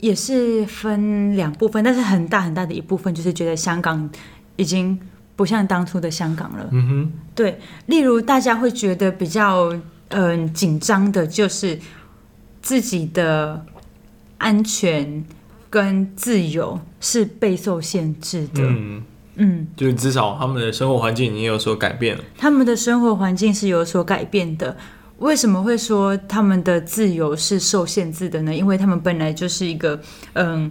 [0.00, 4.10] 也是分两部分，但是很大很大的一部分就是觉得香港
[4.56, 5.00] 已经。
[5.36, 6.68] 不像当初的香港了。
[6.70, 9.74] 嗯哼，对，例如大家会觉得比较
[10.08, 11.78] 嗯紧张的，就是
[12.62, 13.64] 自己的
[14.38, 15.24] 安全
[15.68, 18.62] 跟自由是备受限制的。
[18.62, 19.02] 嗯
[19.36, 22.22] 嗯，就是至少他们的生活环境已经有所改变了。
[22.38, 24.76] 他们的生活环境是有所改变的。
[25.18, 28.54] 为什么会说他们的自由是受限制的呢？
[28.54, 30.00] 因为他们本来就是一个
[30.34, 30.70] 嗯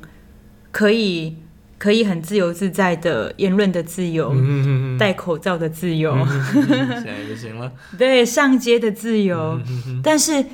[0.72, 1.36] 可以。
[1.84, 6.16] 可以很自由自在的言论的自由，嗯、戴口罩的自由，
[6.56, 7.70] 现在就行了。
[7.98, 10.46] 对，上街的自由，嗯、但是，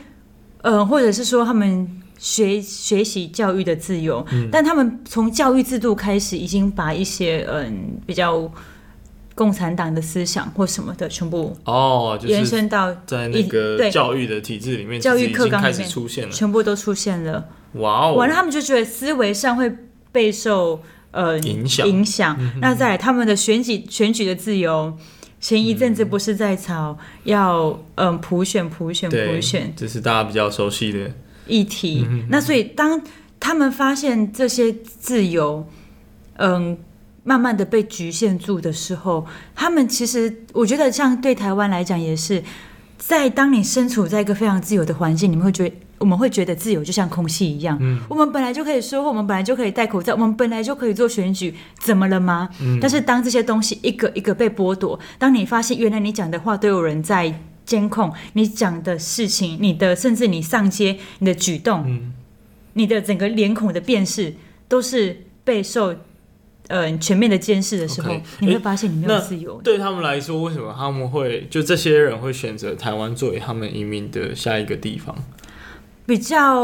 [0.64, 1.88] 呃，或者是说他们
[2.18, 7.72] 学学习教育的自由，嗯、但他们从教育制度开始，已经把一些嗯、呃、
[8.08, 8.52] 比较
[9.36, 17.50] 共产党的思想或什么的全部哦，延伸到在那个教育的体制里面，教育课纲开始出现了，全部都出现了。
[17.74, 19.72] 哇哦，完了，他们就觉得思维上会
[20.12, 20.82] 备受。
[21.12, 22.38] 呃，影响影响。
[22.62, 24.96] 那再来，他们的选举选举的自由，
[25.40, 31.12] 前一阵子不是在吵要嗯普选普选普选，这是大家比较熟悉的
[31.48, 32.08] 议题。
[32.30, 33.02] 那所以当
[33.40, 35.68] 他们发现这些自由，
[36.38, 36.78] 嗯，
[37.24, 42.44] 慢慢的被局限住的时候，他们其实我觉得，像对台湾来讲，也是
[42.98, 45.76] 在当你身处在一个非常自由的环境，你们会觉得。
[46.00, 52.50] 我们会觉得自由就像空气一样，嗯，我们本来就可以说话，我们本来就可以戴口罩，我们本来就可以做选举，怎么了吗？
[52.62, 62.14] 嗯，但是当这些东西一个一个被剥夺，当你发现原来你讲的话都有人在监控，你讲的事情，你的甚至你上街你的举动，嗯，
[62.74, 64.34] 你的整个脸孔的辨识
[64.68, 65.94] 都是备受
[66.70, 68.22] 呃全面的监视的时候，Okay.
[68.40, 69.62] 你会发现你没有自由。
[69.62, 75.16] 对他们来说，为什么他们会就这些人会选择台湾作为他们移民的下一个地方？
[76.10, 76.58] 比较，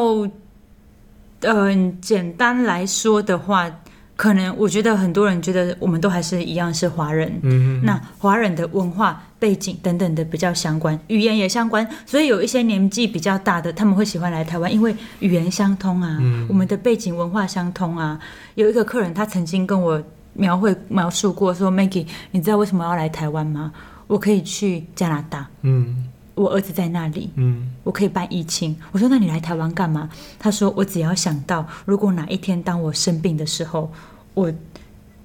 [1.41, 3.69] 嗯、呃，简单来说的话，
[4.15, 18.19] 可能我觉得很多人觉得我们都还是一样是华人，嗯那华人的文化背景等等的比较相关，语言也相关，所以有一些年纪比较大的他们会喜欢来台湾，因为语言相通啊，嗯、我们的背景文化相通啊。
[18.55, 20.03] 有一个客人他曾经跟我
[20.33, 23.71] 描绘描述过说，说 Maggie，你知道为什么要来台湾吗？
[24.07, 26.09] 我可以去加拿大，嗯。
[26.35, 28.75] 我儿子在那里，嗯，我可以办疫情。
[28.91, 30.09] 我说那你来台湾干嘛？
[30.37, 33.91] 他说我只要想到，如果哪一天当我生病的时候，
[34.35, 34.53] 我。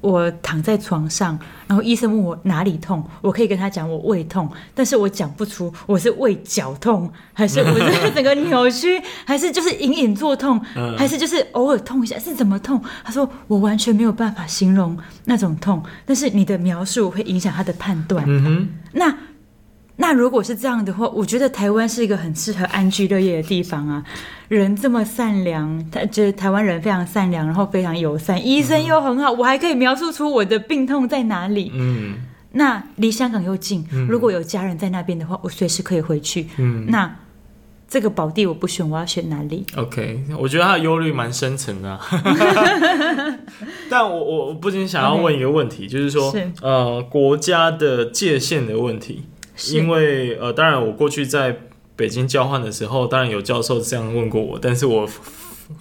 [0.02, 10.58] 我躺在床上，然后医生问我哪里痛，我可以跟他讲我胃痛，但是我讲不出我是胃绞痛，还是我 是整个扭曲，还是就是隐隐作痛，
[10.96, 12.82] 还是就是偶尔痛一下，是怎么痛？
[13.04, 14.96] 他说我完全没有办法形容
[15.26, 18.24] 那种痛，但是你的描述会影响他的判断。
[18.26, 19.14] 嗯哼，那。
[19.97, 24.03] 那如果是这样的话，我觉得台湾是一个很适合安居乐业的地方啊！
[24.49, 31.70] 人这么善良，他觉得台湾人非常善良，然后非常友善，医生又很好，嗯、我还可以描述出我的病痛在哪里。
[31.74, 32.14] 嗯，
[32.53, 36.49] 那离香港又近，嗯、如果有家人在那边的话，我随时可以回去。
[36.57, 37.14] 嗯，那
[37.86, 42.01] 这个宝地我不选，我要选哪里？OK，我觉得他的忧虑蛮深层的、啊。
[43.91, 49.24] 但我我我不禁想要问一个问题.就是说，是呃，国家的界限的问题。
[49.68, 51.56] 因为呃，当然我过去在
[51.96, 55.08] 北京交换的时候，当然有教授这样问过我，但是我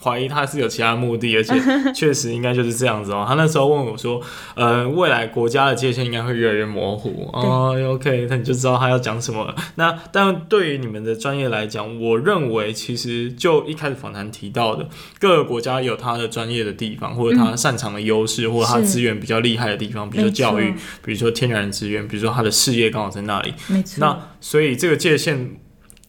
[0.01, 1.53] 怀疑他是有其他目的，而且
[1.93, 3.25] 确实应该就是这样子哦。
[3.27, 4.21] 他那时候问我说，
[4.55, 7.75] 呃，未来国家的界限应该会越来越模糊哦。
[7.93, 9.55] OK，那你就知道他要讲什么了。
[9.75, 14.87] 那但对于你们的专业来讲，我认为其实就一开始访谈提到的，
[15.19, 20.73] 各个国家有他的专业的地方，或者他擅长的优势，嗯、或者他资源比较厉害的地方，比如说教育，
[21.03, 23.53] 比如说天然资源，比如说他的事业刚好在那里。
[23.67, 23.97] 没错。
[23.99, 25.59] 那所以这个界限。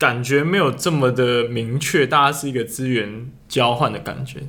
[0.01, 4.41] 感觉没有这么的明确，大家是一个资源交换的感觉。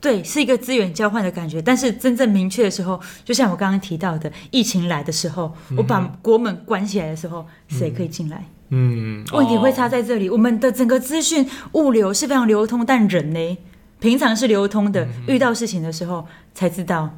[0.00, 1.60] 对，是一个资源交换的感觉。
[1.60, 8.46] 但是真正明确的时候，就像我刚刚提到的，疫情来的时候，嗯、我把国门关起来的时候，谁可以进来？
[8.68, 10.28] 嗯，问题会差在这里。
[10.28, 13.58] 哦、我们的整个资讯物流是非常流通，但人呢，
[13.98, 17.10] 平常是流通的，嗯、遇到事情的时候才知道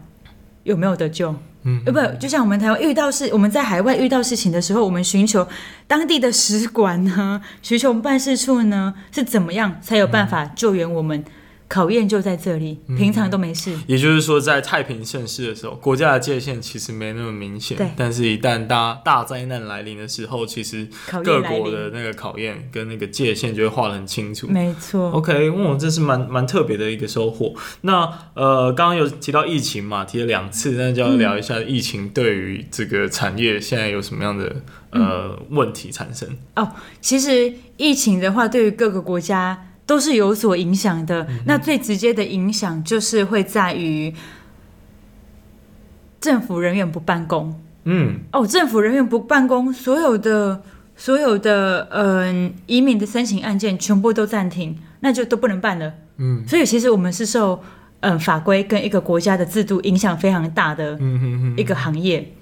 [0.64, 1.34] 有没有得救。
[1.64, 5.46] 嗯，呃，不，就像我们台湾遇到事，我们在海外遇到事情的时候，我们寻求
[5.86, 11.18] 当地的使馆呢， 寻求办事处呢，是怎么样才有办法救援我们？
[11.18, 11.24] 嗯
[11.72, 13.74] 考验就在这里，平常都没事。
[13.86, 17.78] 也就是说，在太平盛世的时候，国家的界限其实没那么明显。
[17.78, 17.88] 对。
[17.96, 20.86] 但是，一旦大大灾难来临的时候，其实
[21.24, 24.48] 各国的那个考验跟那个界限就会画得很清楚。
[24.48, 25.12] 没错。
[25.12, 27.54] OK，嗯，这是蛮蛮特别的一个收获。
[27.80, 34.56] 那呃，刚刚有提到疫情嘛，提了两次，那就要聊一下疫情对于这个产业现在有什么样的
[34.90, 36.28] 呃问题产生？
[36.56, 36.68] 哦，
[37.00, 39.68] 其实疫情的话，对于各个国家。
[39.84, 41.26] 都是有所影响的。
[41.28, 44.14] 嗯、那最直接的影响就是会在于
[46.20, 47.60] 政府人员不办公。
[47.84, 50.62] 嗯，哦，政府人员不办公，所有的
[50.96, 55.92] 所有的嗯、呃、移民的申请案件全部都暂停，那就都不能办了。
[56.18, 57.60] 嗯，所以其实我们是受
[58.00, 60.96] 嗯、呃、法规跟一个国家的制度影响非常大的
[61.56, 62.20] 一个行业。
[62.20, 62.32] 嗯、哼哼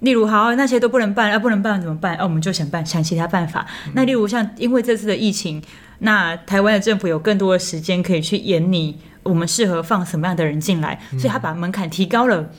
[0.00, 2.16] 例如，好那些都不能办，啊不能办怎么办？
[2.16, 3.64] 啊我们就想办想其他办法。
[3.86, 5.62] 嗯、那例如像因为这次的疫情。
[6.00, 12.50] 那台湾的政府有更多的时间可以去演你我们适合放什么样的人进来，所以他把门槛提高了。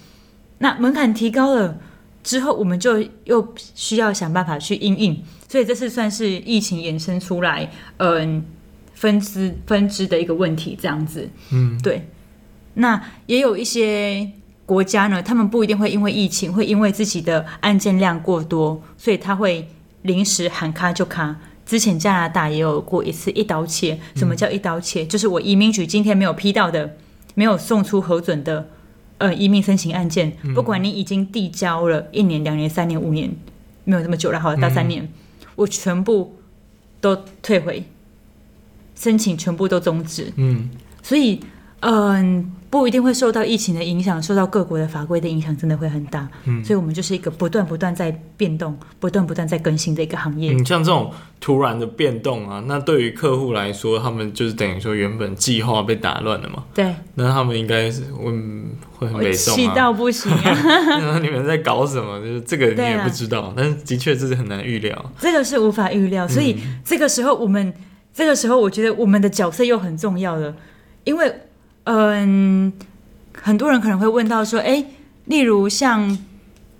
[0.60, 1.78] 那门槛提高了
[2.24, 7.68] 之后，我们就又需要想办法去应应，所以这是算是疫情延伸出来，
[7.98, 8.46] 嗯，
[8.94, 11.28] 分支分支的一个问题，这样子。
[11.52, 12.08] 嗯，对。
[12.76, 14.32] 那也有一些
[14.68, 19.68] 国家呢，他们不一定会因为疫情，会因为自己的案件量过多，所以他会
[20.04, 21.36] 临时喊卡就卡。
[21.72, 23.97] 之前加拿大也有过一次一刀切。
[24.17, 25.03] 什么叫一刀切？
[25.03, 26.97] 嗯、就是我移民局今天没有批到的，
[27.34, 28.67] 没有送出核准的，
[29.19, 33.34] 呃，移民申请案件，嗯、不管你已经递交了一年、两年、三年、五年，
[33.86, 35.09] 没有这么久了，好到三年，嗯、
[35.55, 36.36] 我全部
[36.99, 37.86] 都退回，
[38.93, 40.34] 申请全部都终止。
[40.36, 40.69] 嗯，
[41.01, 41.39] 所以，
[41.80, 42.61] 嗯、呃。
[42.72, 46.26] 不一定会受到疫情的影响，受到各国的法规的影响，真的会很大。
[46.45, 50.53] 嗯，所以我们就是一个不断不断在变动、不断不断在更新的一个行业。
[50.53, 51.11] 嗯，像这种
[51.41, 56.63] 突然的变动啊，那对于客户来说，他们就是等于说原本计划被打乱了嘛。
[56.74, 56.95] 对。
[57.15, 58.32] 那他们应该是会
[58.97, 59.55] 会很被动啊。
[59.57, 60.57] 气到不行啊！
[61.03, 62.22] 那你们在搞什么？
[62.22, 65.11] 就是这个你也不知道，啊、但是的确这是很难预料。
[65.19, 67.74] 这个是无法预料，所以这个时候我们
[68.13, 70.55] 这个时候我觉得我们的角色又很重要了，
[71.03, 71.30] 因为。
[71.86, 72.71] 嗯，
[73.34, 74.84] 很多人可能会问到说，哎，
[75.25, 76.17] 例如像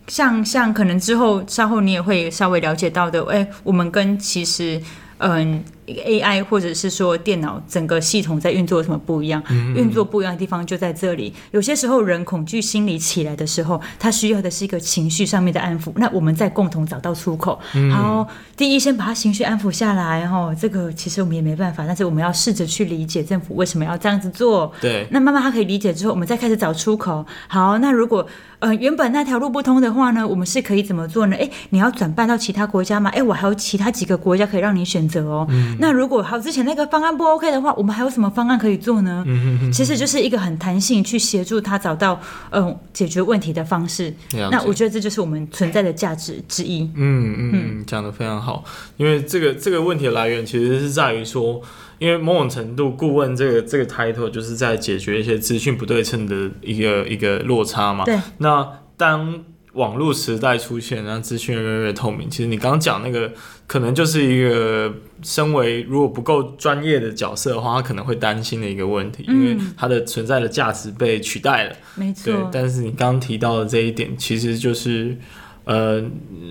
[0.08, 4.82] 像像，可能之后稍后你也会稍微了解到的，哎，我们跟其实
[5.18, 9.42] 嗯一个 AI 或者是说电脑整个系统在运作有什么不一样？
[9.50, 11.34] 嗯嗯运作不一样的地方就在这里。
[11.52, 15.92] 有些时候人恐惧心理起来的时候，他需要的是一个情绪上面的安抚。
[15.96, 17.60] 那我们再共同找到出口。
[17.74, 20.28] 嗯、好，第一先把他情绪安抚下来。
[20.28, 24.72] 哈，这个其实我们也没办法，但是我们要试着去理解政府为什么要这样子做。
[24.80, 25.08] 对。
[25.10, 27.26] 那慢慢他可以理解之后，我们再开始找出口。
[27.48, 28.26] 好，那如果
[28.60, 31.36] 呃原本那条路不通的话呢，我们是可以怎么做呢？
[31.40, 33.10] 哎，你要转办到其他国家吗？
[33.12, 35.48] 哎，我还有其他几个国家可以让你选择哦。
[35.50, 39.24] 嗯那如果好之前那个方案不 OK 的话，我们还有什么方案可以做呢？
[39.28, 42.20] 嗯哼哼，其实就是一个很弹性去协助他找到
[42.50, 44.14] 嗯、呃、解决问题的方式。
[44.52, 46.84] 那我觉得这就是我们存在的价值之一。
[46.96, 48.64] 嗯嗯嗯，讲得非常好。
[48.98, 51.62] 因为这个这个问题的来源其实是在于说，
[52.00, 58.06] 因为某种程度顾问这个这个 title 就是在解决一些资讯不对称的一个一个落差嘛。
[58.06, 58.20] 对。
[58.38, 58.68] 那
[58.98, 59.44] 当
[59.74, 62.30] 网络时代出现，让资讯越来越透明。
[62.30, 63.32] 其实你刚刚讲那个，
[63.68, 71.76] 可能就是一个身为如果不够专业的角色的话，他可能会担心的一个问题，嗯、因为它的存在的价值被取代了。
[71.96, 72.34] 没错。
[72.34, 75.18] 对，但是你刚刚提到的这一点，其实就是。
[75.64, 76.04] 呃，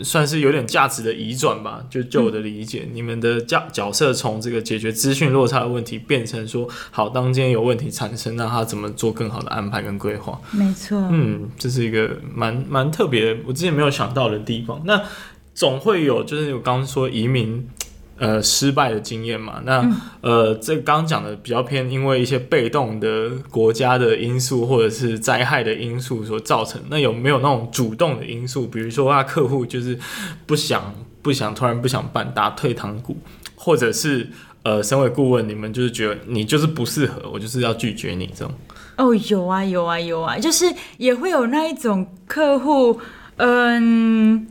[0.03, 1.85] 算是有点价值的移转吧。
[1.91, 10.41] 就就我的理解，嗯、你们的角角色从这个解决资讯落差的问题，变成说，好，当今天有问题产生，那他怎么做更好的安排跟规划？
[10.53, 10.99] 没错。
[11.11, 14.81] 嗯，这是一个蛮蛮特别的，我之前没有想到的地方。
[14.85, 15.03] 那
[15.55, 17.69] 总会有，就是我刚刚说移民。
[18.21, 26.79] 呃，失败的经验嘛，那、嗯、呃，这刚刚讲的比较偏，因为一些被动的国家的因素或者是灾害的因素所造成。
[26.91, 28.67] 那有没有那种主动的因素？
[28.67, 29.99] 比如说，啊客户就是
[30.45, 33.17] 不想不想突然不想办，打退堂鼓，
[33.55, 34.29] 或者是
[34.65, 38.53] 呃，身为顾问，你们就是觉得你就是不适合，我就是要拒绝你这种。
[38.99, 40.67] 哦，有啊，有啊，有啊，就是
[40.99, 43.01] 也会有那一种客户，
[43.37, 44.47] 嗯。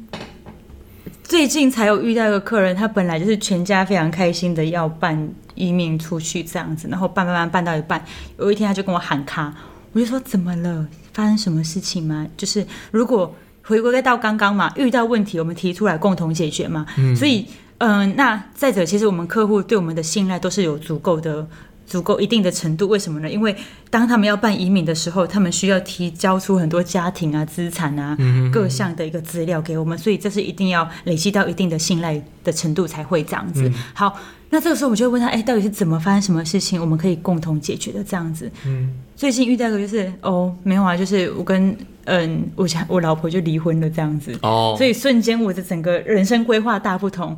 [1.30, 8.04] 最近才有遇到一个客人，他本来就是全家非常开心的要办移民出去这样子，然后办办办办到一半，
[8.40, 9.54] 有一天他就跟我喊卡，
[9.94, 10.88] 我就说怎么了？
[11.14, 12.26] 发生什么事情吗？
[12.36, 16.84] 就是如果回归到刚刚嘛，遇到问题我们提出来共同解决嘛。
[16.98, 17.16] 嗯。
[17.16, 17.46] 所以，
[17.78, 21.48] 嗯、呃，那再者，其实我们客户对我们的信赖都是有足够的。
[21.90, 23.28] 足够一定的程度，为什么呢？
[23.28, 23.54] 因为
[23.90, 28.16] 当他们要办移民的时候，他们需要提交出很多家庭啊、资产啊、
[28.54, 33.70] 各项的一个资料给我们，所以这是一定要累积到一定的信赖的程度才会这样子。
[33.96, 34.16] 好，
[34.52, 38.52] 那这个时候我就会问他，哎，到底是怎么发生什么事情，我们可以共同解决的这样子。
[38.68, 41.76] 嗯，最近遇到一个就是，哦，没有啊，就是我跟
[42.06, 44.38] 嗯，我想我老婆就离婚了这样子。
[44.44, 47.36] 哦，所以瞬间我的整个人生规划大不同。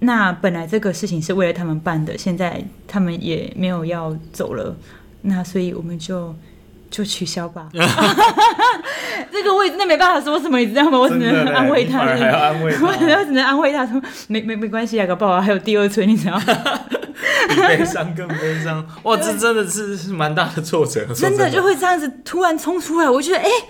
[0.00, 4.76] 那本来这个事情是为了他们办的，现在他们也没有要走了，
[5.22, 6.34] 那所以我们就
[6.90, 7.68] 就取消吧。
[9.32, 10.98] 这个我也真的没办法说什么，你知道吗？
[10.98, 12.92] 我只能安慰他，还要安慰他， 我
[13.24, 16.44] 只能安慰他说没没没关系啊，搞不好还有第二春，你知道吗？
[17.48, 23.64] 比悲伤更悲伤，哇，这真的是是蛮大的挫折，真的就会这样子突然冲出来，我觉得哎、欸，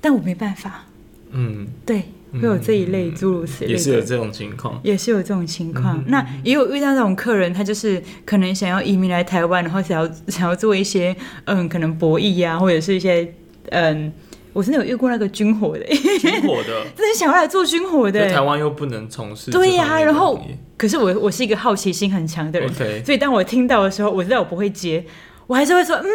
[0.00, 0.84] 但我没办法，
[1.32, 2.12] 嗯，对。
[2.32, 5.98] 会有这一类诸如此类，也是有这种情况，也是有这种情况。
[5.98, 13.34] 嗯、那也有遇到那种客人，他就是可能想要移民来台湾，然后想要想要做一些嗯，可能博弈啊，或者是一些
[13.70, 14.12] 嗯，
[14.52, 15.84] 我真的有遇过那个军火的，
[16.18, 20.00] 军火的， 真的想要来做军火的，台湾又不能从事，对呀、啊。
[20.00, 20.40] 然后，
[20.76, 22.70] 可是我我是一个好奇心很强的人.
[23.04, 25.04] 所以当我听到的时候，我知道我不会接。
[25.48, 26.06] 我还是会说，嗯，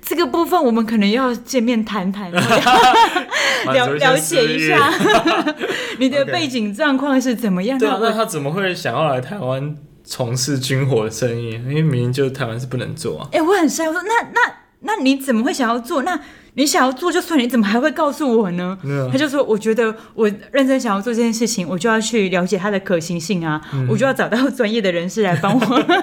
[0.00, 4.92] 这个部分我们可能要见面谈谈，了了解一下
[6.00, 7.86] 你的背景状况是怎么样的。
[7.86, 11.50] 对啊，那他怎么会想要来台湾从事军火的生意？
[11.52, 13.28] 因为明明就台湾是不能做啊。
[13.32, 14.40] 哎、欸，我很帅，我说那那
[14.80, 16.02] 那你怎么会想要做？
[16.02, 16.18] 那
[16.54, 18.76] 你想要做就算，你怎么还会告诉我呢？
[19.12, 25.60] 他就说，我觉得我认真想要做这件事情，我就要去了解它的可行性啊，嗯、我就要找到专业的人士来帮我。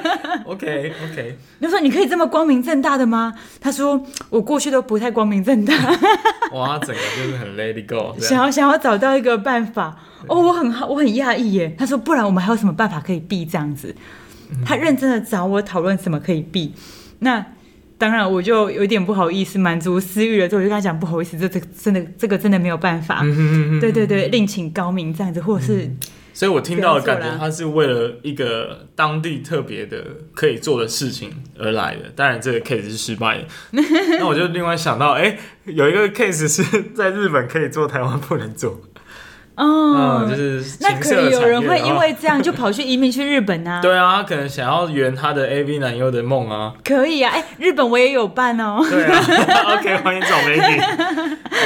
[0.47, 1.37] OK OK。
[1.61, 3.33] 他说，你可以这么光明正大的吗？
[3.59, 5.73] 他说，我过去都不太光明正大。
[6.53, 8.15] 哇，整个就是很 Let it go。
[8.23, 11.75] 想要想要找到一个办法哦，我很我很讶异耶。
[11.77, 13.93] 他说，不然我们还有什么办法可以避这样子？
[14.65, 16.73] 他认真的找我讨论怎么可以避。
[17.19, 17.45] 那。
[17.97, 23.21] 当然，我就有点不好意思，满足私欲了之后，我就跟他讲不好意思，这这真的这个真的没有办法。
[23.81, 25.89] 对对对，另请高明这样子，或者是。
[26.33, 32.11] 所以我听到的感觉，他是为了一个当地特别的可以做的事情而来的。
[32.15, 33.45] 当然，这个 case 是失败的。
[34.19, 38.79] 那我就另外想到，哎、欸，有一个 case 是在日本可以做，台湾不能做。
[39.57, 43.81] 哦、嗯，就是那可能有人会因为这样 就跑去移民去日本啊？
[43.81, 46.73] 对啊，他可能想要圆他的 AV 男优的梦啊。
[46.83, 48.85] 可以啊，哎、欸，日本我也有办哦。
[48.87, 49.19] 对啊，
[49.79, 50.81] OK，欢迎找美女。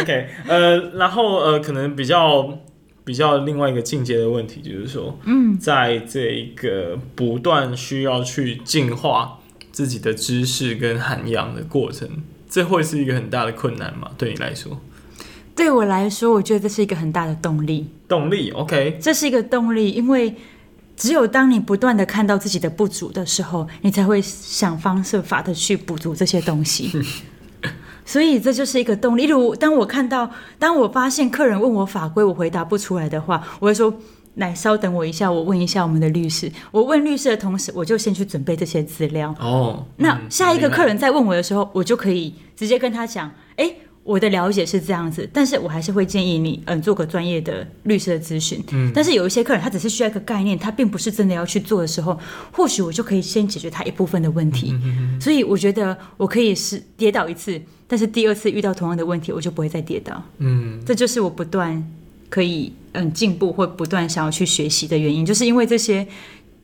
[0.02, 2.58] OK，呃，然后呃，可能比较
[3.04, 9.40] 比较另外一个境界的问题，就是说，嗯，在这一个不断需要去进化
[9.74, 12.08] 自己的知识跟涵养的过程，
[12.50, 14.12] 这会是一个很大的困难吗？
[14.18, 14.80] 对你来说？
[15.56, 17.88] 对我来说，我觉得这是一个很大的动力。
[18.08, 20.34] 动力，OK，这是一个动力，因为
[20.96, 26.92] 只有当你不断的看到自己的不足的时候，你才会想方设法的去补足这些东西。
[28.06, 29.28] 所以这就是一个动力。
[29.28, 33.94] 例如，当我看到，当我发现客人问我法规，我回答不出来的话，我会说
[34.36, 39.34] ：“来，稍等我一下，我问一下我们的律师。”我问律师的同时，我就先去准备这些资料。
[39.40, 43.74] 哦，那下一个客人再问我的时候，我就可以直接跟他讲：“哎。”
[44.04, 48.64] 我的了解是这样子，但是我还是会建议你，嗯，做个专业的律师的咨询。
[48.72, 52.20] 嗯，但是有一些客人他只是需要一个概念，他并不是真的要去做的时候，
[52.52, 54.72] 或许我就可以先解决他一部分的问题。
[54.72, 55.22] 嗯哼哼。
[55.22, 60.24] 所以我觉得我可以是跌倒一次，但是第二次遇到同样的问题，我就不会再跌倒。
[60.40, 61.88] 嗯，这就是我不断
[62.30, 66.08] 可以嗯进步或不断想要去学习的原因，就是因为这些。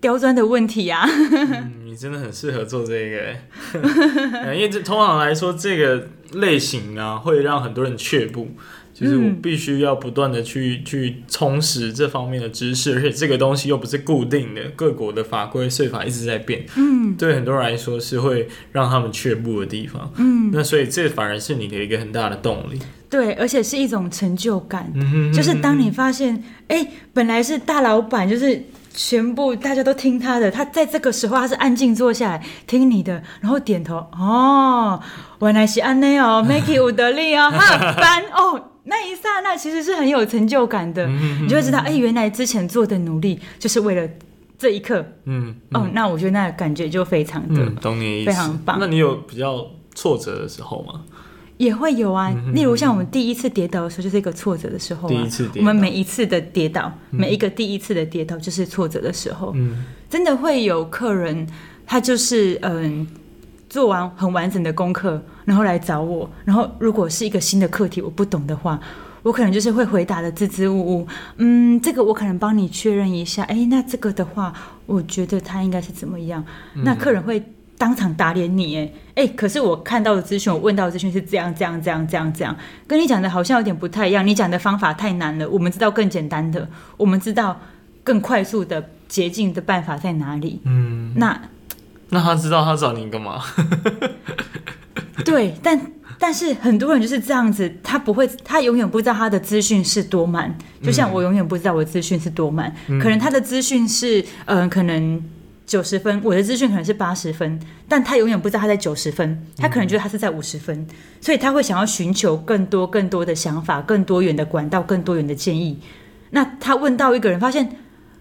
[0.07, 1.09] 刁钻的问题呀、啊。
[1.09, 3.35] 嗯，你真的很适合做这个，
[4.55, 8.47] 因为这通常来说，这个类型啊会让很多人却步，
[8.93, 22.79] 就是我必须要不断的去去充实这方面的知识，而且这个东西又不是固定的，各国的法规税法一直在变，嗯，对很多人来说是会让他们却步的地方，嗯，那所以这反而是你的一个很大的动力，
[23.09, 28.63] 对，而且是一种成就感，嗯哼嗯哼，就是当你发现，哎、欸，本来是大老板，就是。
[28.97, 33.97] 全部大家都听他的，他在这个时候他是安静坐下来听你的，然后点头。
[34.11, 34.99] 哦，
[35.39, 44.09] 原来是安内哦， Maggie 有得力哦，哈，班哦，那一刹那其实是很有成就感的，你就会知道，哎，原来之前做的努力就是为了
[44.57, 45.05] 这一刻。
[45.25, 48.77] 嗯，嗯哦，那我觉得那感觉就非常的，嗯、懂你意思，非常棒。
[48.79, 51.03] 那你有比较挫折的时候吗？
[51.57, 55.11] 也会有啊，例如像我们第一次跌倒的时候，就是一个挫折的时候啊。
[55.11, 59.53] 第一次跌倒，我们每一次的跌倒，每一个第一次的跌倒，就是挫折的时候。
[59.55, 61.47] 嗯，真的会有客人，
[61.85, 63.07] 他就是嗯，
[63.67, 66.29] 做完很完整的功课，然后来找我。
[66.45, 68.79] 然后如果是一个新的课题，我不懂的话，
[69.23, 71.07] 我可能就是会回答的支支吾吾。
[71.37, 73.41] 嗯，这个我可能帮你确认一下。
[73.45, 74.53] 哎，那这个的话，
[74.85, 76.45] 我觉得他应该是怎么样？
[76.75, 77.43] 那客人会。
[77.77, 82.55] 当场打脸你哎哎，可是我看到的资讯，我问到的资讯是这样这样这样这样这样，
[82.87, 84.25] 跟你讲的好像有点不太一样。
[84.25, 86.67] 你讲的方法太难了，我们知道更简单的，
[86.97, 87.59] 我们知道
[88.03, 90.59] 更快速的捷径的办法在哪里。
[90.63, 91.39] 嗯，那
[92.09, 93.41] 那他知道他找你干嘛？
[95.23, 95.79] 对，但
[96.17, 105.21] 但是很多人就是这样子，他不会，他永远不知道他的资讯是多慢，就像我永远不知道我的资讯是多慢，嗯、可能他的资讯是嗯、呃，可能。
[105.67, 107.59] 九十分，我的资讯可能是八十分，
[107.89, 110.87] 但他永远不知道他在九十分，他可能觉得他是在五十分，嗯、
[111.19, 115.77] 所以他会想要寻求更多、更多的想法、更多元的管道、更多元的建议。
[116.29, 117.69] 那他问到一个人，发现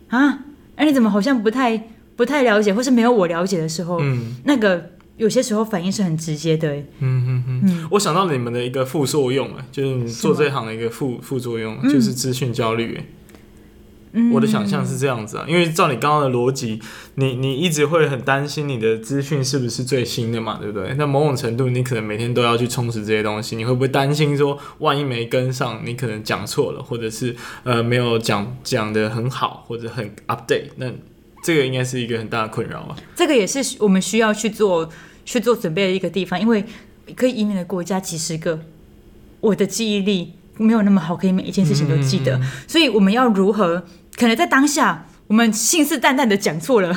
[0.08, 0.40] 啊，
[0.74, 1.80] 哎，你怎么好像不太、
[2.16, 6.74] 不太了解，或是没有我了解的时候，嗯，那个有些时候反应是很直接的。
[6.74, 13.00] 嗯嗯嗯，我想到你们的一个副作用，就是你做这行的一个副副作用，就是资讯焦虑。
[14.32, 16.80] 我的想象是这样子啊，因为照你刚刚的逻辑，
[17.16, 20.94] 你你一直会很担心你的资讯是不是最新的嘛，对不对？
[20.94, 30.90] 那某种程度，你可能每天都要去充实这些东西，你会不会担心说，万一没跟上，你可能讲错了，或者是呃没有讲讲的很好，或者很 update，那
[31.44, 32.96] 这个应该是一个很大的困扰啊？
[33.14, 34.88] 这个也是我们需要去做
[35.26, 36.64] 去做准备的一个地方，因为
[37.14, 38.60] 可以移民的国家几十个，
[39.40, 43.84] 我的记忆力没有那么好，可以每一件事情都记得，嗯、所以我们要如何？
[44.16, 46.96] 可能在当下，我们信誓旦旦的讲错了，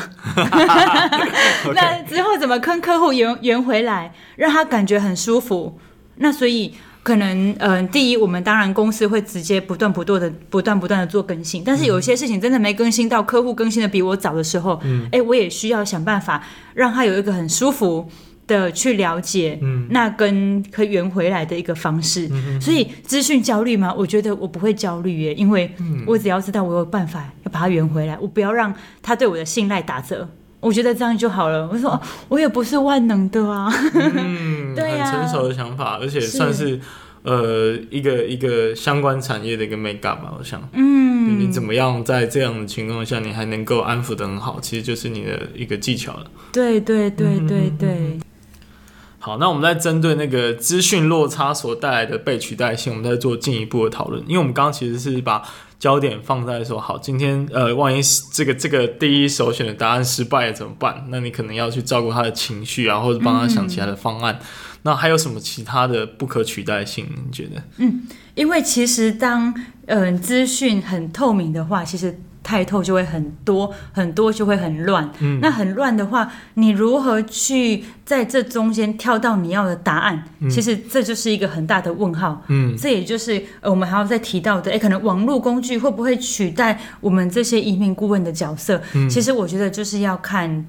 [1.75, 5.77] 那之后怎么跟客户圆圆回来，让他感觉很舒服？
[6.15, 16.43] 那所以可能，嗯、呃，第一，我们当然公司会直接不断不断的、不断不断的做更新，但是有些事情真的没更新到，客户更新的比我早的时候，嗯，哎，我也需要想办法
[16.73, 18.09] 让他有一个很舒服。
[18.49, 23.93] 的去了解，嗯，那跟可以圆回来的一个方式，嗯、所以资讯焦虑吗？
[23.95, 25.71] 我觉得我不会焦虑耶，因为
[26.07, 30.27] 我只要知道我有办法要把它圆回来，我不要让他对我的信赖打折，
[30.59, 31.69] 我觉得这样就好了。
[31.71, 36.79] 我说我也不是万能的啊，嗯， 对呀、啊，很成熟的想法，而且算是，是。
[37.21, 46.25] 呃一个一个相关产业的一个 make up 吧，我想，嗯，你怎么样在这样的情况下，你还能够安抚的很好，其实就是你的一个技巧了。
[46.53, 47.89] 对对对对对。
[47.89, 48.21] 嗯
[49.21, 54.23] 好，那我们在针对那个资讯落差所带来的被取代性，我们再做进一步的讨论。
[54.25, 55.43] 因为我们刚刚其实是把
[55.77, 58.01] 焦点放在说，好，今天呃，万一
[58.31, 61.05] 这个这个第一首选的答案失败了怎么办？
[61.09, 64.39] 那你可能要去照顾他的情绪啊，或者帮他想其他的方案。
[64.41, 64.45] 嗯、
[64.83, 67.05] 那还有什么其他的不可取代性？
[67.25, 67.61] 你觉得？
[67.77, 69.53] 嗯，因为其实当
[69.87, 72.21] 嗯资讯很透明的话，其实。
[72.49, 75.07] 太透就会很多，很多就会很乱。
[75.19, 80.23] 嗯，那很乱的话，你如何去在这中间跳到你要的答案？
[80.39, 82.41] 嗯，其实这就是一个很大的问号。
[82.47, 88.81] 嗯，这也就是呃我们还要再提到的，诶，可能网络工具会不会取代我们这些移民顾问的角色？
[88.95, 90.65] 嗯，其实我觉得就是要看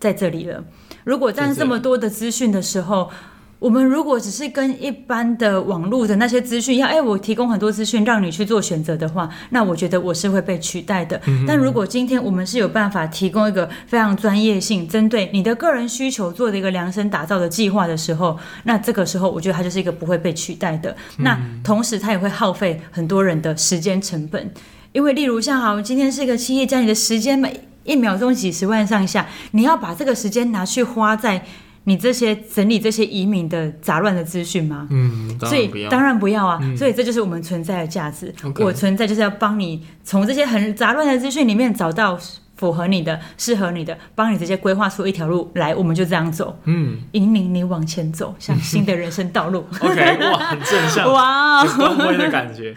[0.00, 0.64] 在这里了。
[1.04, 3.10] 如果在这么多的资讯的时候。
[3.58, 11.20] 我们如果只是跟一般的网络的那些资讯一样，哎，我提供很多资讯让你去做选择的话，那我觉得我是会被取代的。
[11.26, 20.92] 嗯、但如果今天我们是有办法提供一个非常专业性、针对你的个人需求做的一个量身打造的计划的时候，那这个时候我觉得它就是一个不会被取代的。
[21.18, 24.52] 嗯、那同时它也会耗费很多人的时间成本，
[24.92, 31.44] 因为例如像好，今天是一个企业家，你的时间每一秒钟几十万上下，你要把这个时间拿去花在。
[31.88, 34.86] 你这些整理这些移民的杂乱的资讯吗？
[34.90, 36.58] 嗯，所以当然不要啊。
[36.60, 38.30] 嗯、所以这就是我们存在的价值。
[38.58, 42.18] 我存在就是要帮你从这些很杂乱的资讯里面找到
[42.56, 45.74] 符合你的、适合你的，帮你直接规划出一条路来。
[45.74, 49.64] 我们就这样走，嗯，引领你往前走，向新的人生道路。
[49.80, 52.74] OK， 哇，很正向，哇，光辉的感觉。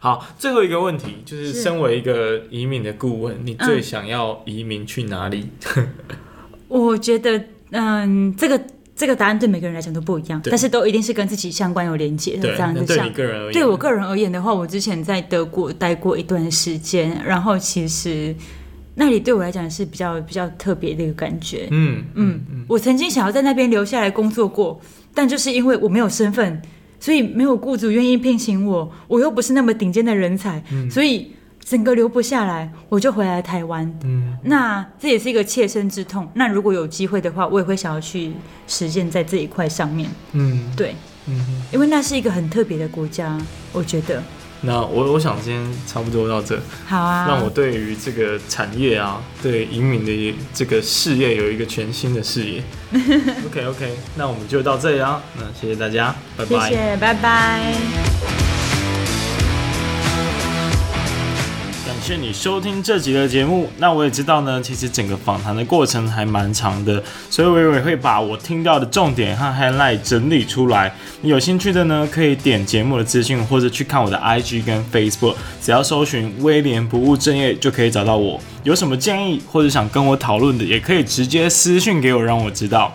[0.00, 5.50] 好，最后一个问题就是，身为一个移民的顾问，你最想要移民去哪里？
[5.76, 5.86] 嗯、
[6.68, 7.44] 我觉得。
[7.76, 8.60] 嗯，这个
[8.94, 12.84] 这个答案对每个人来讲都不一样，但是都一定是跟自己相关有连接的这样子。
[12.86, 18.34] 对个人而言，对我个人而言的话，我之前在德国待过一段时间，然后其实
[18.94, 21.66] 那里对我来讲是比较比较特别的一个感觉。
[21.72, 24.80] 嗯嗯，嗯我曾经想要在那边留下来工作过，
[25.12, 26.62] 但就是因为我没有身份，
[27.00, 31.32] 所以没有雇主愿意聘请我，我又不是那么顶尖的人才，嗯、所以。
[31.64, 33.90] 整个留不下来，我就回来台湾。
[34.04, 36.30] 嗯，那这也是一个切身之痛。
[36.34, 38.32] 那如果有机会的话，我也会想要去
[38.68, 40.10] 实践在这一块上面。
[40.32, 40.94] 嗯，对，
[41.26, 43.38] 嗯哼，因为那是一个很特别的国家，
[43.72, 44.22] 我觉得。
[44.66, 46.58] 那我我想今天差不多到这。
[46.86, 47.26] 好啊。
[47.28, 52.62] 让我对于这个产业啊，对移民的这个事业有一个全新的视野。
[53.46, 55.22] OK OK，那我们就到这里啊。
[55.36, 56.70] 那谢谢大家，拜拜。
[56.70, 58.53] 谢谢，拜拜。
[62.04, 63.66] 谢谢你收听这集的节目。
[63.78, 70.94] 那我也知道呢，其实整个访谈的过程还蛮长的，所以我也会把我听到的重点和 highlight 整理出来。
[71.22, 78.38] 你有兴趣的呢，可以点节目的资讯，或者去看我的 IG 跟 Facebook，只要搜寻威廉不务正业就可以找到我。
[78.64, 82.94] 有什么建议或者想跟我讨论的，也可以直接私讯给我，让我知道。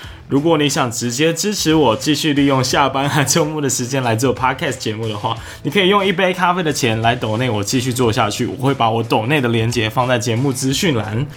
[0.31, 8.45] 如果你想直接支持我继续利用下班和周末的时间来做 Podcast 节目的话，你可以用一杯咖啡的钱来抖内我继续做下去。
[8.45, 11.27] 我会把我抖内的链接放在节目资讯栏。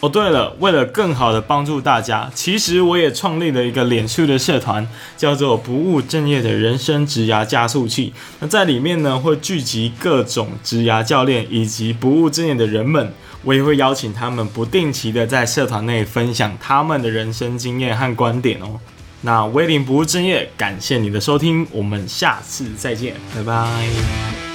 [0.00, 8.14] 哦，对了，为了更好的帮助大家，其实我也创立了一个脸书的社团，叫做“不务正业的人生职涯加速器”。
[8.40, 13.12] 那在里面呢，会聚集各种职涯教练以及不务正业的人们。
[13.42, 18.78] 我也会邀请他们不定期的在社团内分享他们的人生经验和观点哦。
[19.22, 24.49] 那威廉不务正业，感谢你的收听，我们下次再见，拜拜。